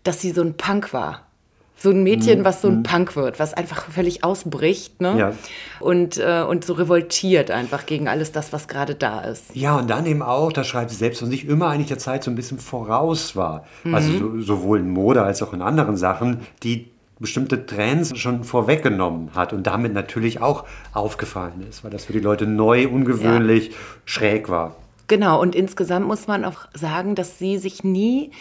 [0.04, 1.22] dass sie so ein Punk war.
[1.78, 5.20] So ein Mädchen, was so ein Punk wird, was einfach völlig ausbricht ne?
[5.20, 5.34] Ja.
[5.82, 9.54] und, äh, und so revoltiert einfach gegen alles das, was gerade da ist.
[9.54, 12.24] Ja, und dann eben auch, da schreibt sie selbst von sich, immer eigentlich der Zeit
[12.24, 13.66] so ein bisschen voraus war.
[13.92, 16.88] Also so, sowohl in Mode als auch in anderen Sachen, die
[17.20, 22.20] bestimmte Trends schon vorweggenommen hat und damit natürlich auch aufgefallen ist, weil das für die
[22.20, 23.76] Leute neu, ungewöhnlich, ja.
[24.06, 24.76] schräg war.
[25.08, 28.32] Genau, und insgesamt muss man auch sagen, dass sie sich nie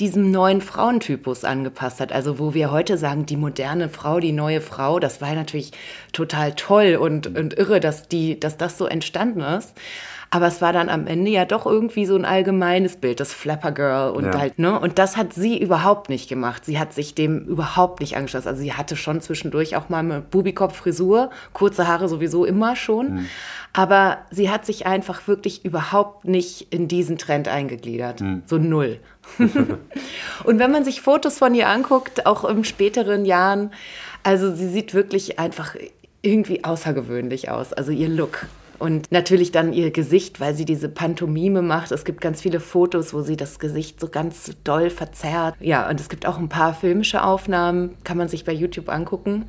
[0.00, 2.12] diesem neuen Frauentypus angepasst hat.
[2.12, 5.72] Also wo wir heute sagen, die moderne Frau, die neue Frau, das war natürlich
[6.12, 9.74] total toll und, und irre, dass, die, dass das so entstanden ist.
[10.34, 13.70] Aber es war dann am Ende ja doch irgendwie so ein allgemeines Bild, das Flapper
[13.70, 14.36] Girl und ja.
[14.36, 14.80] halt, ne?
[14.80, 16.64] Und das hat sie überhaupt nicht gemacht.
[16.64, 18.48] Sie hat sich dem überhaupt nicht angeschlossen.
[18.48, 23.14] Also sie hatte schon zwischendurch auch mal eine Bubikopf-Frisur, kurze Haare sowieso immer schon.
[23.14, 23.26] Mhm.
[23.76, 28.20] Aber sie hat sich einfach wirklich überhaupt nicht in diesen Trend eingegliedert.
[28.20, 28.44] Mhm.
[28.46, 29.00] So null.
[30.44, 33.72] und wenn man sich Fotos von ihr anguckt, auch in späteren Jahren,
[34.22, 35.74] also sie sieht wirklich einfach
[36.22, 37.72] irgendwie außergewöhnlich aus.
[37.72, 38.46] Also ihr Look.
[38.78, 41.90] Und natürlich dann ihr Gesicht, weil sie diese Pantomime macht.
[41.90, 45.56] Es gibt ganz viele Fotos, wo sie das Gesicht so ganz doll verzerrt.
[45.60, 49.46] Ja, und es gibt auch ein paar filmische Aufnahmen, kann man sich bei YouTube angucken.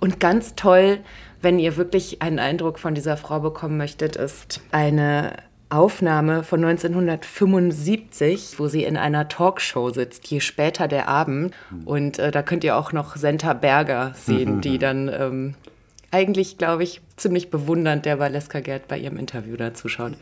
[0.00, 0.98] Und ganz toll,
[1.40, 5.32] wenn ihr wirklich einen Eindruck von dieser Frau bekommen möchtet, ist eine
[5.70, 11.54] Aufnahme von 1975, wo sie in einer Talkshow sitzt, je später der Abend.
[11.84, 15.54] Und äh, da könnt ihr auch noch Senta Berger sehen, die dann ähm,
[16.10, 20.14] eigentlich, glaube ich, ziemlich bewundernd der Valeska Gerd bei ihrem Interview dazu schaut.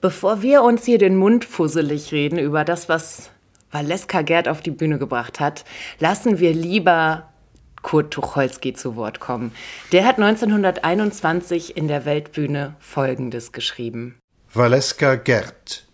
[0.00, 3.30] Bevor wir uns hier den Mund fusselig reden über das, was
[3.70, 5.64] Valeska Gerd auf die Bühne gebracht hat,
[5.98, 7.28] lassen wir lieber
[7.82, 9.52] Kurt Tucholsky zu Wort kommen.
[9.92, 14.16] Der hat 1921 in der Weltbühne Folgendes geschrieben.
[14.52, 15.84] Valeska Gerd.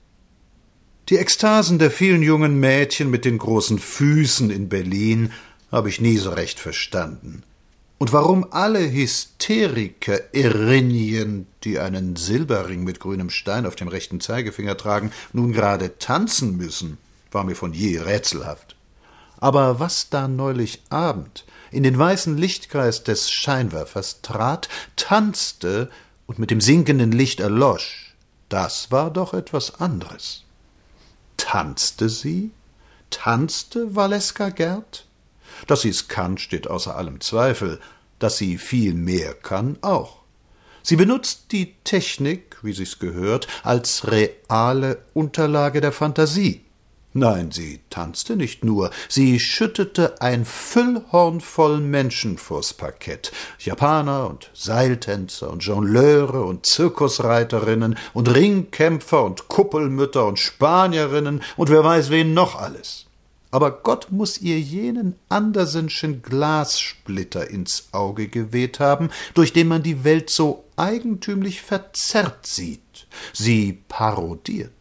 [1.09, 5.33] Die Ekstasen der vielen jungen Mädchen mit den großen Füßen in Berlin
[5.73, 7.43] habe ich nie so recht verstanden.
[7.99, 14.77] Und warum alle Hysteriker Erinien, die einen Silberring mit grünem Stein auf dem rechten Zeigefinger
[14.77, 16.99] tragen, nun gerade tanzen müssen,
[17.33, 18.77] war mir von je rätselhaft.
[19.39, 25.91] Aber was da neulich Abend in den weißen Lichtkreis des Scheinwerfers trat, tanzte
[26.27, 28.15] und mit dem sinkenden Licht erlosch,
[28.49, 30.45] das war doch etwas anderes.
[31.37, 32.51] Tanzte sie?
[33.11, 35.07] Tanzte Valeska Gerd?
[35.67, 37.81] Dass sie es kann, steht außer allem Zweifel,
[38.19, 40.19] dass sie viel mehr kann auch.
[40.83, 46.65] Sie benutzt die Technik, wie sich's gehört, als reale Unterlage der Fantasie.
[47.19, 53.33] Nein, sie tanzte nicht nur, sie schüttete ein Füllhorn voll Menschen vors Parkett.
[53.59, 61.83] Japaner und Seiltänzer und Jongleure und Zirkusreiterinnen und Ringkämpfer und Kuppelmütter und Spanierinnen und wer
[61.83, 63.09] weiß wen noch alles
[63.51, 70.05] aber Gott muss ihr jenen Andersenschen Glassplitter ins Auge geweht haben, durch den man die
[70.05, 74.73] Welt so eigentümlich verzerrt sieht, sie parodiert.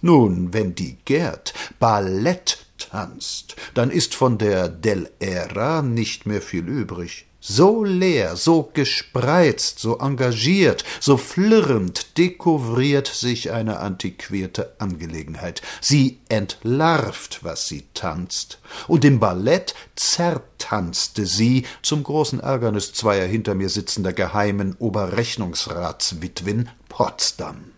[0.00, 6.66] Nun, wenn die Gerd Ballett tanzt, dann ist von der Del Era nicht mehr viel
[6.66, 7.26] übrig.
[7.42, 15.62] So leer, so gespreizt, so engagiert, so flirrend dekouvriert sich eine antiquierte Angelegenheit.
[15.80, 18.58] Sie entlarvt, was sie tanzt.
[18.88, 27.72] Und im Ballett zertanzte sie, zum großen Ärgernis zweier hinter mir sitzender geheimen Oberrechnungsratswitwen, Potsdam.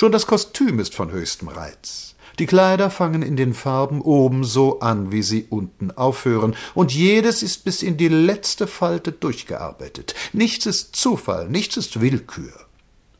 [0.00, 2.14] Schon das Kostüm ist von höchstem Reiz.
[2.38, 7.42] Die Kleider fangen in den Farben oben so an, wie sie unten aufhören, und jedes
[7.42, 10.14] ist bis in die letzte Falte durchgearbeitet.
[10.32, 12.52] Nichts ist Zufall, nichts ist Willkür.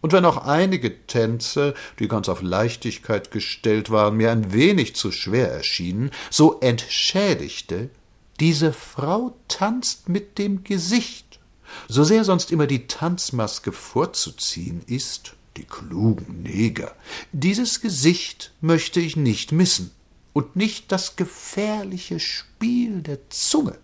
[0.02, 5.10] Und wenn auch einige Tänze, die ganz auf Leichtigkeit gestellt waren, mir ein wenig zu
[5.10, 7.90] schwer erschienen, so entschädigte,
[8.38, 11.40] diese Frau tanzt mit dem Gesicht.
[11.88, 16.94] So sehr sonst immer die Tanzmaske vorzuziehen ist, die klugen Neger.
[17.32, 19.90] Dieses Gesicht möchte ich nicht missen
[20.32, 23.76] und nicht das gefährliche Spiel der Zunge.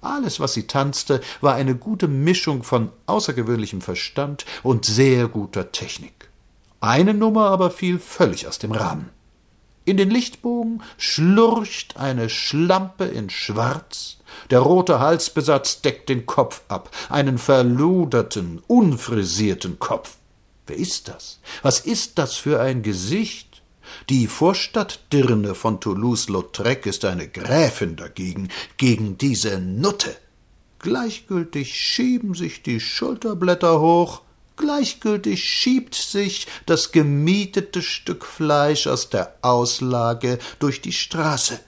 [0.00, 6.30] Alles, was sie tanzte, war eine gute Mischung von außergewöhnlichem Verstand und sehr guter Technik.
[6.80, 9.10] Eine Nummer aber fiel völlig aus dem Rahmen.
[9.84, 14.16] In den Lichtbogen schlurcht eine Schlampe in Schwarz,
[14.50, 20.16] der rote Halsbesatz deckt den Kopf ab, einen verluderten, unfrisierten Kopf.
[20.66, 21.40] Wer ist das?
[21.62, 23.62] Was ist das für ein Gesicht?
[24.08, 30.16] Die Vorstadtdirne von Toulouse-Lautrec ist eine Gräfin dagegen, gegen diese Nutte.
[30.78, 34.22] Gleichgültig schieben sich die Schulterblätter hoch,
[34.56, 41.58] gleichgültig schiebt sich das gemietete Stück Fleisch aus der Auslage durch die Straße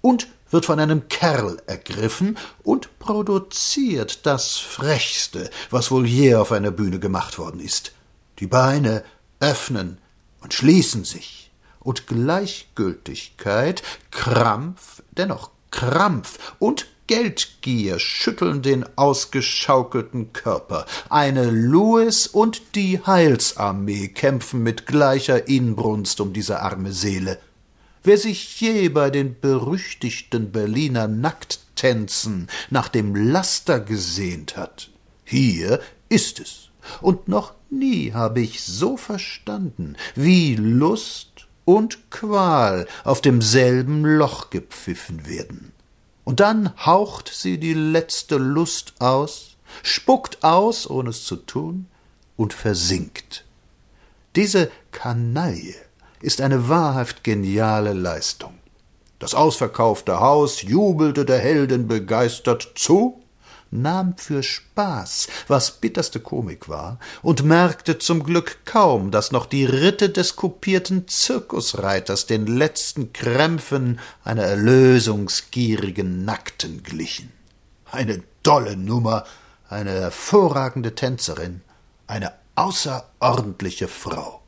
[0.00, 6.70] und wird von einem Kerl ergriffen und produziert das Frechste, was wohl je auf einer
[6.70, 7.93] Bühne gemacht worden ist.
[8.38, 9.04] Die Beine
[9.40, 9.98] öffnen
[10.40, 11.50] und schließen sich.
[11.80, 20.86] Und Gleichgültigkeit, Krampf, dennoch Krampf und Geldgier schütteln den ausgeschaukelten Körper.
[21.10, 27.38] Eine Louis und die Heilsarmee kämpfen mit gleicher Inbrunst um diese arme Seele.
[28.02, 34.90] Wer sich je bei den berüchtigten Berliner Nackttänzen nach dem Laster gesehnt hat,
[35.24, 36.70] hier ist es.
[37.00, 45.26] Und noch nie habe ich so verstanden, wie Lust und Qual auf demselben Loch gepfiffen
[45.26, 45.72] werden.
[46.24, 51.86] Und dann haucht sie die letzte Lust aus, spuckt aus, ohne es zu tun,
[52.36, 53.44] und versinkt.
[54.36, 55.76] Diese Kanaille
[56.20, 58.54] ist eine wahrhaft geniale Leistung.
[59.18, 63.22] Das ausverkaufte Haus jubelte der Heldin begeistert zu,
[63.74, 69.64] nahm für Spaß, was bitterste Komik war, und merkte zum Glück kaum, dass noch die
[69.64, 77.32] Ritte des kopierten Zirkusreiters den letzten Krämpfen einer erlösungsgierigen Nackten glichen.
[77.90, 79.24] Eine dolle Nummer,
[79.68, 81.62] eine hervorragende Tänzerin,
[82.06, 84.43] eine außerordentliche Frau.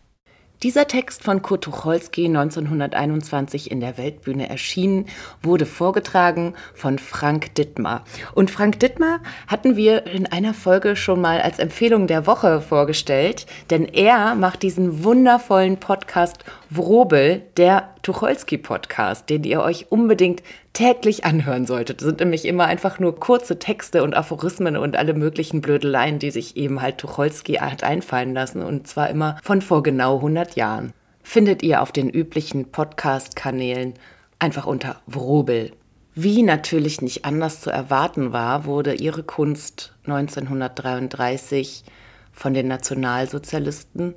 [0.62, 5.04] Dieser Text von Kurt Tucholsky 1921 in der Weltbühne erschienen,
[5.42, 8.04] wurde vorgetragen von Frank Dittmar.
[8.34, 13.44] Und Frank Dittmar hatten wir in einer Folge schon mal als Empfehlung der Woche vorgestellt,
[13.68, 20.42] denn er macht diesen wundervollen Podcast Wrobel, der Tucholsky-Podcast, den ihr euch unbedingt
[20.72, 22.00] täglich anhören solltet.
[22.00, 26.30] Das sind nämlich immer einfach nur kurze Texte und Aphorismen und alle möglichen Blödeleien, die
[26.30, 30.92] sich eben halt Tucholsky hat einfallen lassen und zwar immer von vor genau 100 Jahren.
[31.22, 33.94] Findet ihr auf den üblichen Podcast-Kanälen
[34.38, 35.72] einfach unter Wrobel.
[36.14, 41.84] Wie natürlich nicht anders zu erwarten war, wurde ihre Kunst 1933
[42.32, 44.14] von den Nationalsozialisten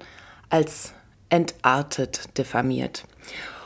[0.50, 0.94] als
[1.30, 3.06] entartet diffamiert.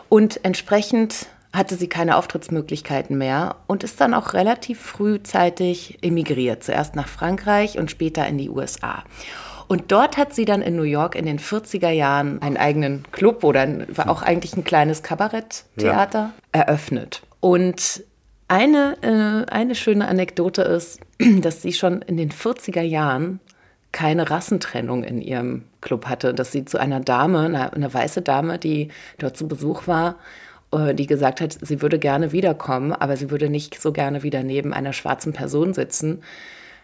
[0.09, 6.95] Und entsprechend hatte sie keine Auftrittsmöglichkeiten mehr und ist dann auch relativ frühzeitig emigriert, zuerst
[6.95, 9.03] nach Frankreich und später in die USA.
[9.67, 13.43] Und dort hat sie dann in New York in den 40er Jahren einen eigenen Club
[13.43, 16.33] oder war auch eigentlich ein kleines Kabaretttheater ja.
[16.51, 17.21] eröffnet.
[17.39, 18.03] Und
[18.47, 20.99] eine, äh, eine schöne Anekdote ist,
[21.41, 23.39] dass sie schon in den 40er Jahren
[23.93, 28.59] keine Rassentrennung in ihrem Club hatte, dass sie zu einer Dame, eine, eine weiße Dame,
[28.59, 28.89] die
[29.19, 30.17] dort zu Besuch war,
[30.73, 34.43] äh, die gesagt hat, sie würde gerne wiederkommen, aber sie würde nicht so gerne wieder
[34.43, 36.23] neben einer schwarzen Person sitzen,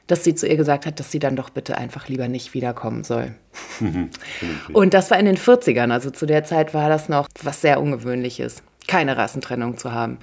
[0.08, 3.04] dass sie zu ihr gesagt hat, dass sie dann doch bitte einfach lieber nicht wiederkommen
[3.04, 3.36] soll.
[4.74, 7.82] Und das war in den 40ern, also zu der Zeit war das noch was sehr
[7.82, 10.18] Ungewöhnliches, keine Rassentrennung zu haben.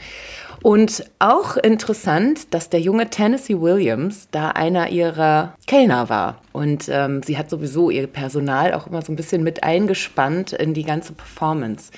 [0.63, 6.43] Und auch interessant, dass der junge Tennessee Williams da einer ihrer Kellner war.
[6.53, 10.75] Und ähm, sie hat sowieso ihr Personal auch immer so ein bisschen mit eingespannt in
[10.75, 11.93] die ganze Performance.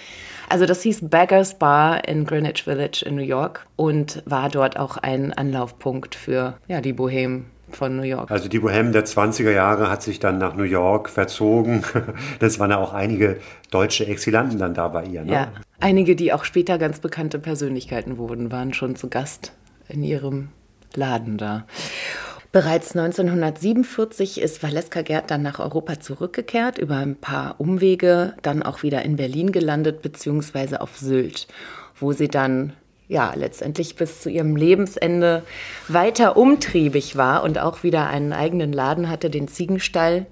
[0.51, 4.99] Also das hieß Beggars Bar in Greenwich Village in New York und war dort auch
[4.99, 8.31] ein Anlaufpunkt für ja, die Bohemen von New York.
[8.31, 11.83] Also die Bohème der 20er Jahre hat sich dann nach New York verzogen.
[12.41, 13.39] Das waren ja auch einige
[13.71, 15.25] deutsche Exilanten dann da bei ihr.
[15.25, 15.33] Ne?
[15.33, 19.53] Ja, einige, die auch später ganz bekannte Persönlichkeiten wurden, waren schon zu Gast
[19.89, 20.49] in ihrem
[20.95, 21.67] Laden da.
[22.51, 28.83] Bereits 1947 ist Valeska Gerd dann nach Europa zurückgekehrt, über ein paar Umwege, dann auch
[28.83, 31.47] wieder in Berlin gelandet, beziehungsweise auf Sylt,
[32.01, 32.73] wo sie dann
[33.09, 35.43] ja letztendlich bis zu ihrem Lebensende
[35.89, 40.27] weiter umtriebig war und auch wieder einen eigenen Laden hatte, den Ziegenstall.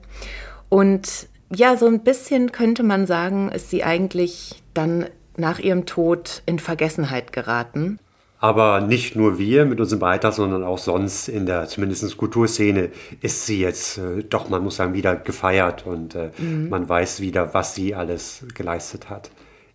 [0.68, 5.06] Und ja, so ein bisschen könnte man sagen, ist sie eigentlich dann
[5.36, 7.98] nach ihrem Tod in Vergessenheit geraten.
[8.38, 12.90] Aber nicht nur wir mit unserem Beitrag, sondern auch sonst in der zumindest Kulturszene
[13.22, 16.68] ist sie jetzt äh, doch, man muss sagen, wieder gefeiert und äh, mhm.
[16.68, 19.30] man weiß wieder, was sie alles geleistet hat.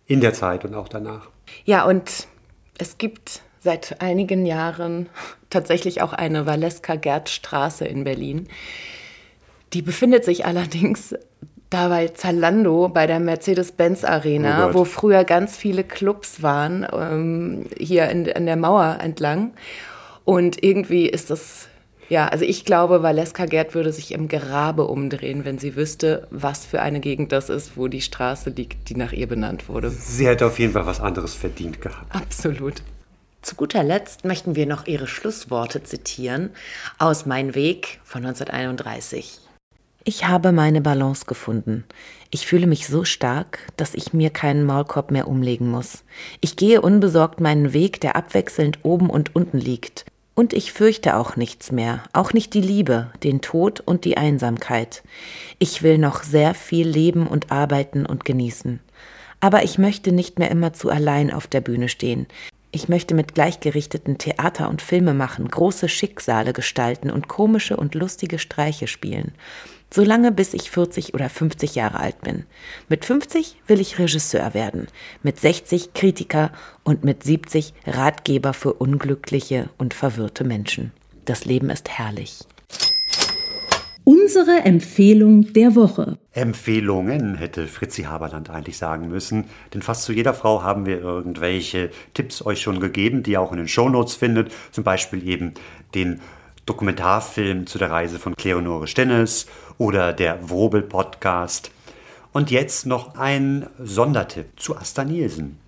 [0.06, 1.28] In der Zeit und auch danach.
[1.64, 2.28] Ja, und
[2.82, 5.08] es gibt seit einigen Jahren
[5.50, 8.48] tatsächlich auch eine Valeska-Gerd-Straße in Berlin.
[9.72, 11.14] Die befindet sich allerdings
[11.70, 17.66] da bei Zalando bei der Mercedes-Benz Arena, oh wo früher ganz viele Clubs waren, ähm,
[17.78, 19.52] hier in, in der Mauer entlang.
[20.24, 21.68] Und irgendwie ist das,
[22.08, 26.66] ja, also ich glaube, Valeska Gerd würde sich im Grabe umdrehen, wenn sie wüsste, was
[26.66, 29.90] für eine Gegend das ist, wo die Straße liegt, die nach ihr benannt wurde.
[29.90, 32.14] Sie hätte auf jeden Fall was anderes verdient gehabt.
[32.14, 32.82] Absolut.
[33.42, 36.50] Zu guter Letzt möchten wir noch ihre Schlussworte zitieren
[36.98, 39.40] aus Mein Weg von 1931.
[40.04, 41.84] Ich habe meine Balance gefunden.
[42.30, 46.04] Ich fühle mich so stark, dass ich mir keinen Maulkorb mehr umlegen muss.
[46.40, 50.04] Ich gehe unbesorgt meinen Weg, der abwechselnd oben und unten liegt.
[50.34, 55.02] Und ich fürchte auch nichts mehr, auch nicht die Liebe, den Tod und die Einsamkeit.
[55.58, 58.80] Ich will noch sehr viel leben und arbeiten und genießen.
[59.40, 62.26] Aber ich möchte nicht mehr immer zu allein auf der Bühne stehen.
[62.70, 68.38] Ich möchte mit gleichgerichteten Theater und Filme machen, große Schicksale gestalten und komische und lustige
[68.38, 69.32] Streiche spielen.
[69.92, 72.44] Solange bis ich 40 oder 50 Jahre alt bin.
[72.88, 74.86] Mit 50 will ich Regisseur werden,
[75.22, 76.50] mit 60 Kritiker
[76.82, 80.92] und mit 70 Ratgeber für unglückliche und verwirrte Menschen.
[81.26, 82.40] Das Leben ist herrlich.
[84.04, 86.18] Unsere Empfehlung der Woche.
[86.32, 91.90] Empfehlungen hätte Fritzi Haberland eigentlich sagen müssen, denn fast zu jeder Frau haben wir irgendwelche
[92.14, 95.52] Tipps euch schon gegeben, die ihr auch in den Shownotes findet, zum Beispiel eben
[95.94, 96.20] den
[96.66, 99.46] Dokumentarfilm zu der Reise von Cleonore Stennes
[99.78, 101.70] oder der Wobel-Podcast.
[102.32, 105.58] Und jetzt noch ein Sondertipp zu Asta Nielsen,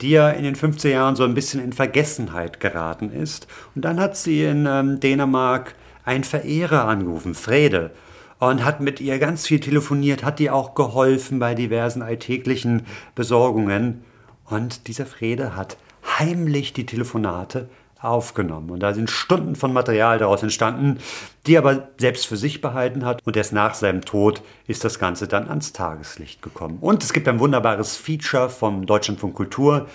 [0.00, 3.46] die ja in den 50er Jahren so ein bisschen in Vergessenheit geraten ist.
[3.74, 7.92] Und dann hat sie in ähm, Dänemark einen Verehrer angerufen, Frede,
[8.38, 14.02] und hat mit ihr ganz viel telefoniert, hat ihr auch geholfen bei diversen alltäglichen Besorgungen.
[14.46, 15.76] Und dieser Frede hat
[16.18, 17.68] heimlich die Telefonate
[18.00, 18.70] aufgenommen.
[18.70, 20.98] Und da sind Stunden von Material daraus entstanden,
[21.46, 23.24] die er aber selbst für sich behalten hat.
[23.26, 26.78] Und erst nach seinem Tod ist das Ganze dann ans Tageslicht gekommen.
[26.80, 29.86] Und es gibt ein wunderbares Feature vom Deutschlandfunk Kultur,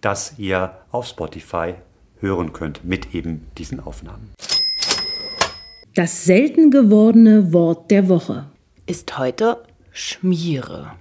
[0.00, 1.74] das ihr auf Spotify
[2.20, 4.32] hören könnt mit eben diesen Aufnahmen.
[5.94, 8.46] Das selten gewordene Wort der Woche
[8.86, 10.92] ist heute Schmiere.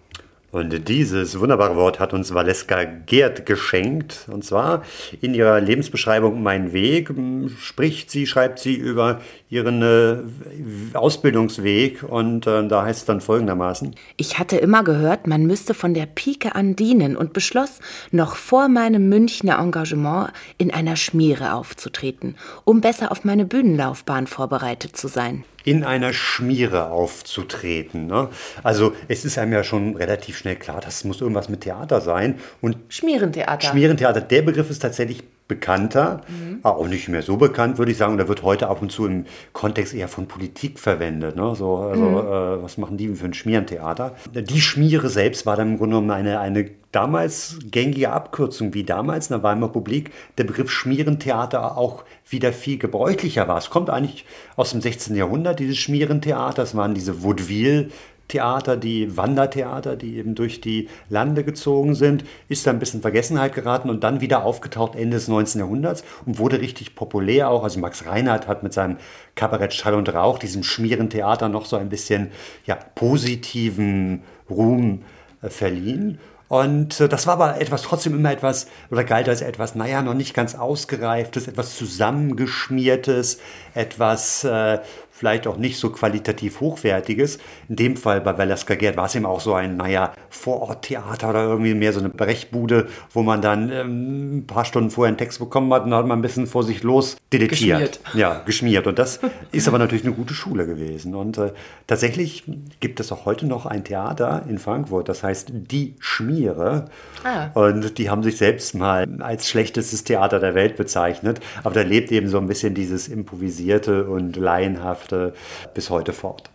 [0.51, 4.27] Und dieses wunderbare Wort hat uns Valeska Gerd geschenkt.
[4.29, 4.83] Und zwar
[5.21, 7.09] in ihrer Lebensbeschreibung Mein Weg
[7.57, 9.21] spricht sie, schreibt sie über
[9.51, 12.03] ihren äh, Ausbildungsweg.
[12.03, 13.93] Und äh, da heißt es dann folgendermaßen.
[14.17, 17.81] Ich hatte immer gehört, man müsste von der Pike an dienen und beschloss,
[18.11, 24.95] noch vor meinem Münchner Engagement in einer Schmiere aufzutreten, um besser auf meine Bühnenlaufbahn vorbereitet
[24.97, 28.07] zu sein in einer Schmiere aufzutreten.
[28.07, 28.29] Ne?
[28.63, 32.39] Also es ist einem ja schon relativ schnell klar, das muss irgendwas mit Theater sein.
[32.61, 33.67] Und Schmierentheater.
[33.67, 36.59] Schmierentheater, der Begriff ist tatsächlich bekannter, mhm.
[36.63, 38.15] auch nicht mehr so bekannt, würde ich sagen.
[38.15, 41.35] Der wird heute ab und zu im Kontext eher von Politik verwendet.
[41.35, 41.53] Ne?
[41.55, 42.17] So, also, mhm.
[42.17, 44.15] äh, was machen die für ein Schmierentheater?
[44.33, 49.29] Die Schmiere selbst war dann im Grunde genommen eine, eine damals gängige Abkürzung wie damals
[49.29, 53.57] in der Weimarer Republik der Begriff Schmierentheater auch wieder viel gebräuchlicher war.
[53.57, 54.25] Es kommt eigentlich
[54.55, 55.15] aus dem 16.
[55.15, 56.61] Jahrhundert, dieses Schmierentheater.
[56.61, 57.89] Das waren diese Vaudeville
[58.31, 63.53] Theater, die Wandertheater, die eben durch die Lande gezogen sind, ist da ein bisschen Vergessenheit
[63.53, 65.59] geraten und dann wieder aufgetaucht Ende des 19.
[65.59, 67.63] Jahrhunderts und wurde richtig populär auch.
[67.63, 68.97] Also Max Reinhardt hat mit seinem
[69.35, 72.31] Kabarett Schall und Rauch diesem Schmierentheater noch so ein bisschen
[72.65, 75.03] ja, positiven Ruhm
[75.41, 76.19] äh, verliehen.
[76.51, 80.13] Und äh, das war aber etwas trotzdem immer etwas, oder galt als etwas, naja, noch
[80.13, 83.39] nicht ganz ausgereiftes, etwas zusammengeschmiertes,
[83.73, 84.79] etwas äh,
[85.21, 87.37] vielleicht auch nicht so qualitativ hochwertiges.
[87.69, 91.43] In dem Fall bei Valeska Gerd war es eben auch so ein, naja, Vororttheater oder
[91.43, 95.37] irgendwie mehr so eine Brechbude, wo man dann ähm, ein paar Stunden vorher einen Text
[95.37, 97.51] bekommen hat und dann hat man ein bisschen vor sich los deletiert.
[97.51, 97.99] Geschmiert.
[98.15, 98.87] Ja, geschmiert.
[98.87, 99.19] Und das
[99.51, 101.13] ist aber natürlich eine gute Schule gewesen.
[101.13, 101.51] Und äh,
[101.85, 102.43] tatsächlich
[102.79, 106.85] gibt es auch heute noch ein Theater in Frankfurt, das heißt Die Schmiere.
[107.23, 107.51] Ah.
[107.53, 111.41] Und die haben sich selbst mal als schlechtestes Theater der Welt bezeichnet.
[111.63, 115.33] Aber da lebt eben so ein bisschen dieses improvisierte und laienhafte Geschäfte
[115.73, 116.49] bis heute fort.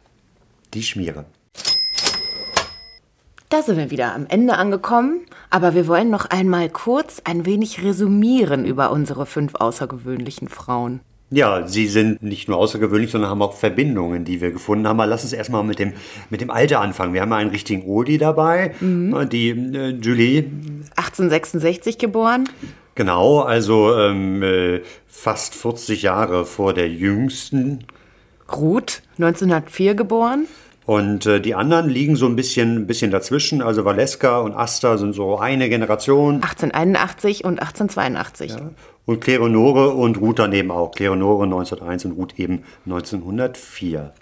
[0.75, 1.25] Die Schmiere.
[3.49, 7.83] Da sind wir wieder am Ende angekommen, aber wir wollen noch einmal kurz ein wenig
[7.85, 11.01] resümieren über unsere fünf außergewöhnlichen Frauen.
[11.31, 15.01] Ja, sie sind nicht nur außergewöhnlich, sondern haben auch Verbindungen, die wir gefunden haben.
[15.01, 15.93] Aber lass uns erstmal mit dem,
[16.31, 17.15] mit dem Alter anfangen.
[17.15, 19.29] Wir haben einen richtigen Oldie dabei, mhm.
[19.29, 20.45] die äh, Julie.
[20.97, 22.49] 1866 geboren.
[22.95, 27.85] Genau, also ähm, äh, fast 40 Jahre vor der jüngsten
[28.53, 30.47] Ruth, 1904 geboren.
[30.86, 33.61] Und äh, die anderen liegen so ein bisschen, bisschen dazwischen.
[33.61, 36.36] Also Valeska und Asta sind so eine Generation.
[36.36, 38.53] 1881 und 1882.
[38.53, 38.70] Ja.
[39.05, 40.92] Und Kleonore und Ruth daneben auch.
[40.92, 44.12] Kleonore 1901 und Ruth eben 1904.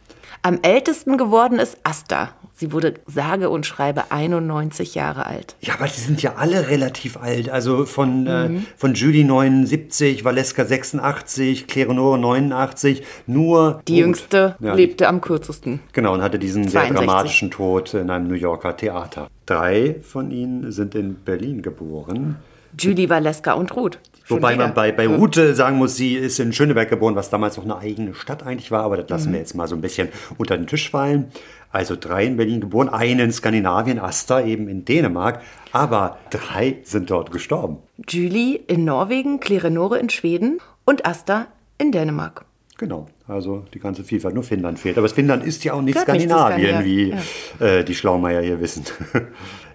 [0.43, 2.31] Am ältesten geworden ist Asta.
[2.65, 5.55] Sie wurde sage und schreibe 91 Jahre alt.
[5.61, 7.51] Ja, aber die sind ja alle relativ alt.
[7.51, 8.57] Also von, äh, mhm.
[8.57, 13.03] äh, von Judy 79, Valeska 86, Kleonore 89.
[13.27, 13.83] Nur.
[13.87, 15.81] Die jüngste ja, lebte am kürzesten.
[15.93, 16.73] Genau, und hatte diesen 62.
[16.73, 19.29] sehr dramatischen Tod in einem New Yorker Theater.
[19.45, 22.37] Drei von ihnen sind in Berlin geboren.
[22.79, 23.99] Judy, Valeska und Ruth.
[24.27, 27.65] Wobei man bei, bei Ute sagen muss, sie ist in Schöneberg geboren, was damals noch
[27.65, 29.33] eine eigene Stadt eigentlich war, aber das lassen mhm.
[29.35, 30.09] wir jetzt mal so ein bisschen
[30.39, 31.27] unter den Tisch fallen.
[31.75, 37.11] Also drei in Berlin geboren, einen in Skandinavien, Asta eben in Dänemark, aber drei sind
[37.11, 37.79] dort gestorben.
[38.09, 42.45] Julie in Norwegen, Klerenore in Schweden und Asta in Dänemark.
[42.79, 44.37] Genau, also die ganze Vielfalt.
[44.37, 44.99] Nur Finnland fehlt.
[44.99, 47.15] Aber Finnland ist ja auch nicht Gehört Skandinavien, nicht wie
[47.61, 47.67] ja.
[47.67, 48.85] äh, die Schlaumeier hier wissen.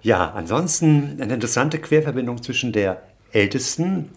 [0.01, 4.09] ja, ansonsten eine interessante Querverbindung zwischen der ältesten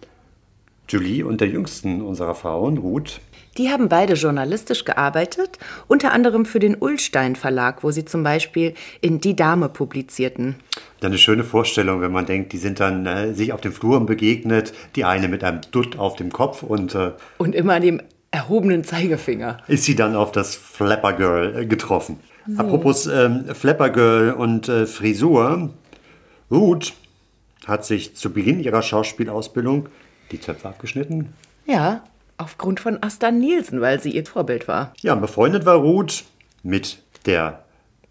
[0.88, 3.20] Julie und der jüngsten unserer Frauen, Ruth.
[3.58, 8.74] Die haben beide journalistisch gearbeitet, unter anderem für den Ullstein Verlag, wo sie zum Beispiel
[9.02, 10.56] in Die Dame publizierten.
[11.00, 14.06] Dann eine schöne Vorstellung, wenn man denkt, die sind dann äh, sich auf den Fluren
[14.06, 18.00] begegnet, die eine mit einem Dutt auf dem Kopf und äh, Und immer an dem
[18.30, 19.58] erhobenen Zeigefinger.
[19.68, 22.20] ist sie dann auf das Flapper Girl äh, getroffen.
[22.56, 25.70] Apropos ähm, Flapper Girl und äh, Frisur.
[26.50, 26.92] Ruth
[27.66, 29.88] hat sich zu Beginn ihrer Schauspielausbildung
[30.32, 31.34] die Zöpfe abgeschnitten.
[31.66, 32.02] Ja,
[32.42, 34.92] aufgrund von Asta Nielsen, weil sie ihr Vorbild war.
[35.00, 36.24] Ja, befreundet war Ruth
[36.62, 37.64] mit der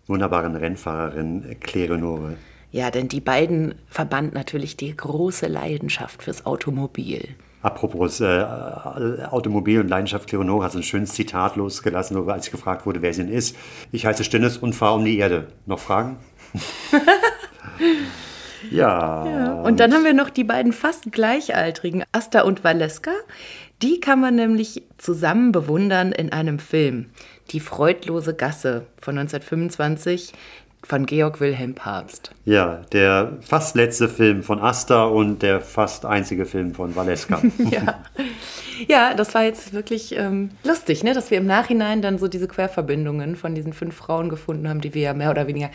[0.07, 2.35] wunderbaren Rennfahrerin Claire Nore.
[2.71, 7.27] Ja, denn die beiden verband natürlich die große Leidenschaft fürs Automobil.
[7.61, 8.43] Apropos äh,
[9.29, 13.01] Automobil und Leidenschaft, Claire Nore hat so ein schönes Zitat losgelassen, als ich gefragt wurde,
[13.01, 13.55] wer sie denn ist.
[13.91, 15.47] Ich heiße Stinnes und fahre um die Erde.
[15.67, 16.17] Noch Fragen?
[18.71, 19.61] ja.
[19.61, 23.11] Und dann haben wir noch die beiden fast gleichaltrigen, Asta und Valeska.
[23.81, 27.07] Die kann man nämlich zusammen bewundern in einem Film.
[27.49, 30.33] Die freudlose Gasse von 1925
[30.83, 32.31] von Georg Wilhelm Pabst.
[32.45, 37.41] Ja, der fast letzte Film von Asta und der fast einzige Film von Valeska.
[37.71, 38.03] Ja.
[38.87, 41.13] ja, das war jetzt wirklich ähm, lustig, ne?
[41.13, 44.93] dass wir im Nachhinein dann so diese Querverbindungen von diesen fünf Frauen gefunden haben, die
[44.93, 45.69] wir ja mehr oder weniger,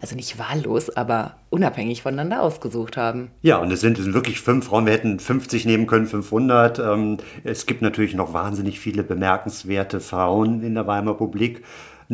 [0.00, 3.30] also nicht wahllos, aber unabhängig voneinander ausgesucht haben.
[3.42, 4.86] Ja, und es sind, es sind wirklich fünf Frauen.
[4.86, 6.78] Wir hätten 50 nehmen können, 500.
[6.78, 11.62] Ähm, es gibt natürlich noch wahnsinnig viele bemerkenswerte Frauen in der Weimarer Republik.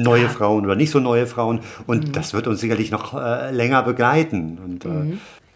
[0.02, 1.60] Neue Frauen oder nicht so neue Frauen.
[1.86, 4.58] Und das wird uns sicherlich noch äh, länger begleiten.
[4.64, 4.88] Und, äh,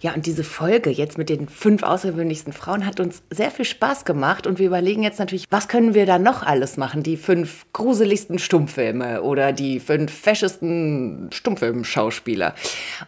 [0.03, 4.05] Ja, und diese Folge jetzt mit den fünf außergewöhnlichsten Frauen hat uns sehr viel Spaß
[4.05, 7.05] gemacht und wir überlegen jetzt natürlich, was können wir da noch alles machen?
[7.05, 12.57] Die fünf gruseligsten Stummfilme oder die fünf feschesten Stummfilmschauspieler.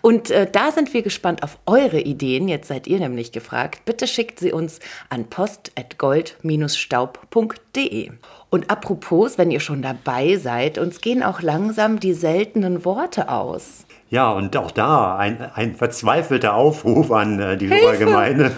[0.03, 2.47] Und äh, da sind wir gespannt auf eure Ideen.
[2.47, 3.81] Jetzt seid ihr nämlich gefragt.
[3.87, 4.79] Bitte schickt sie uns
[5.09, 8.11] an post.gold-staub.de.
[8.55, 13.85] Und apropos, wenn ihr schon dabei seid, uns gehen auch langsam die seltenen Worte aus.
[14.11, 18.53] Ja, und auch da ein, ein verzweifelter Aufruf an äh, die Hörergemeinde.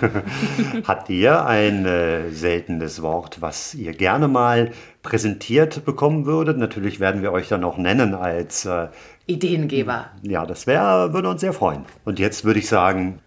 [0.87, 4.71] Habt ihr ein äh, seltenes Wort, was ihr gerne mal
[5.03, 6.59] präsentiert bekommen würdet?
[6.59, 8.89] Natürlich werden wir euch dann auch nennen als, äh,
[9.25, 11.87] Ideengeber, ja, das wäre, würde uns sehr freuen.
[12.05, 13.19] Und jetzt würde ich sagen,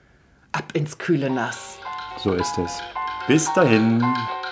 [0.51, 1.79] ab ins kühle Nass.
[2.19, 2.79] so ist es.
[3.27, 4.03] Bis dahin.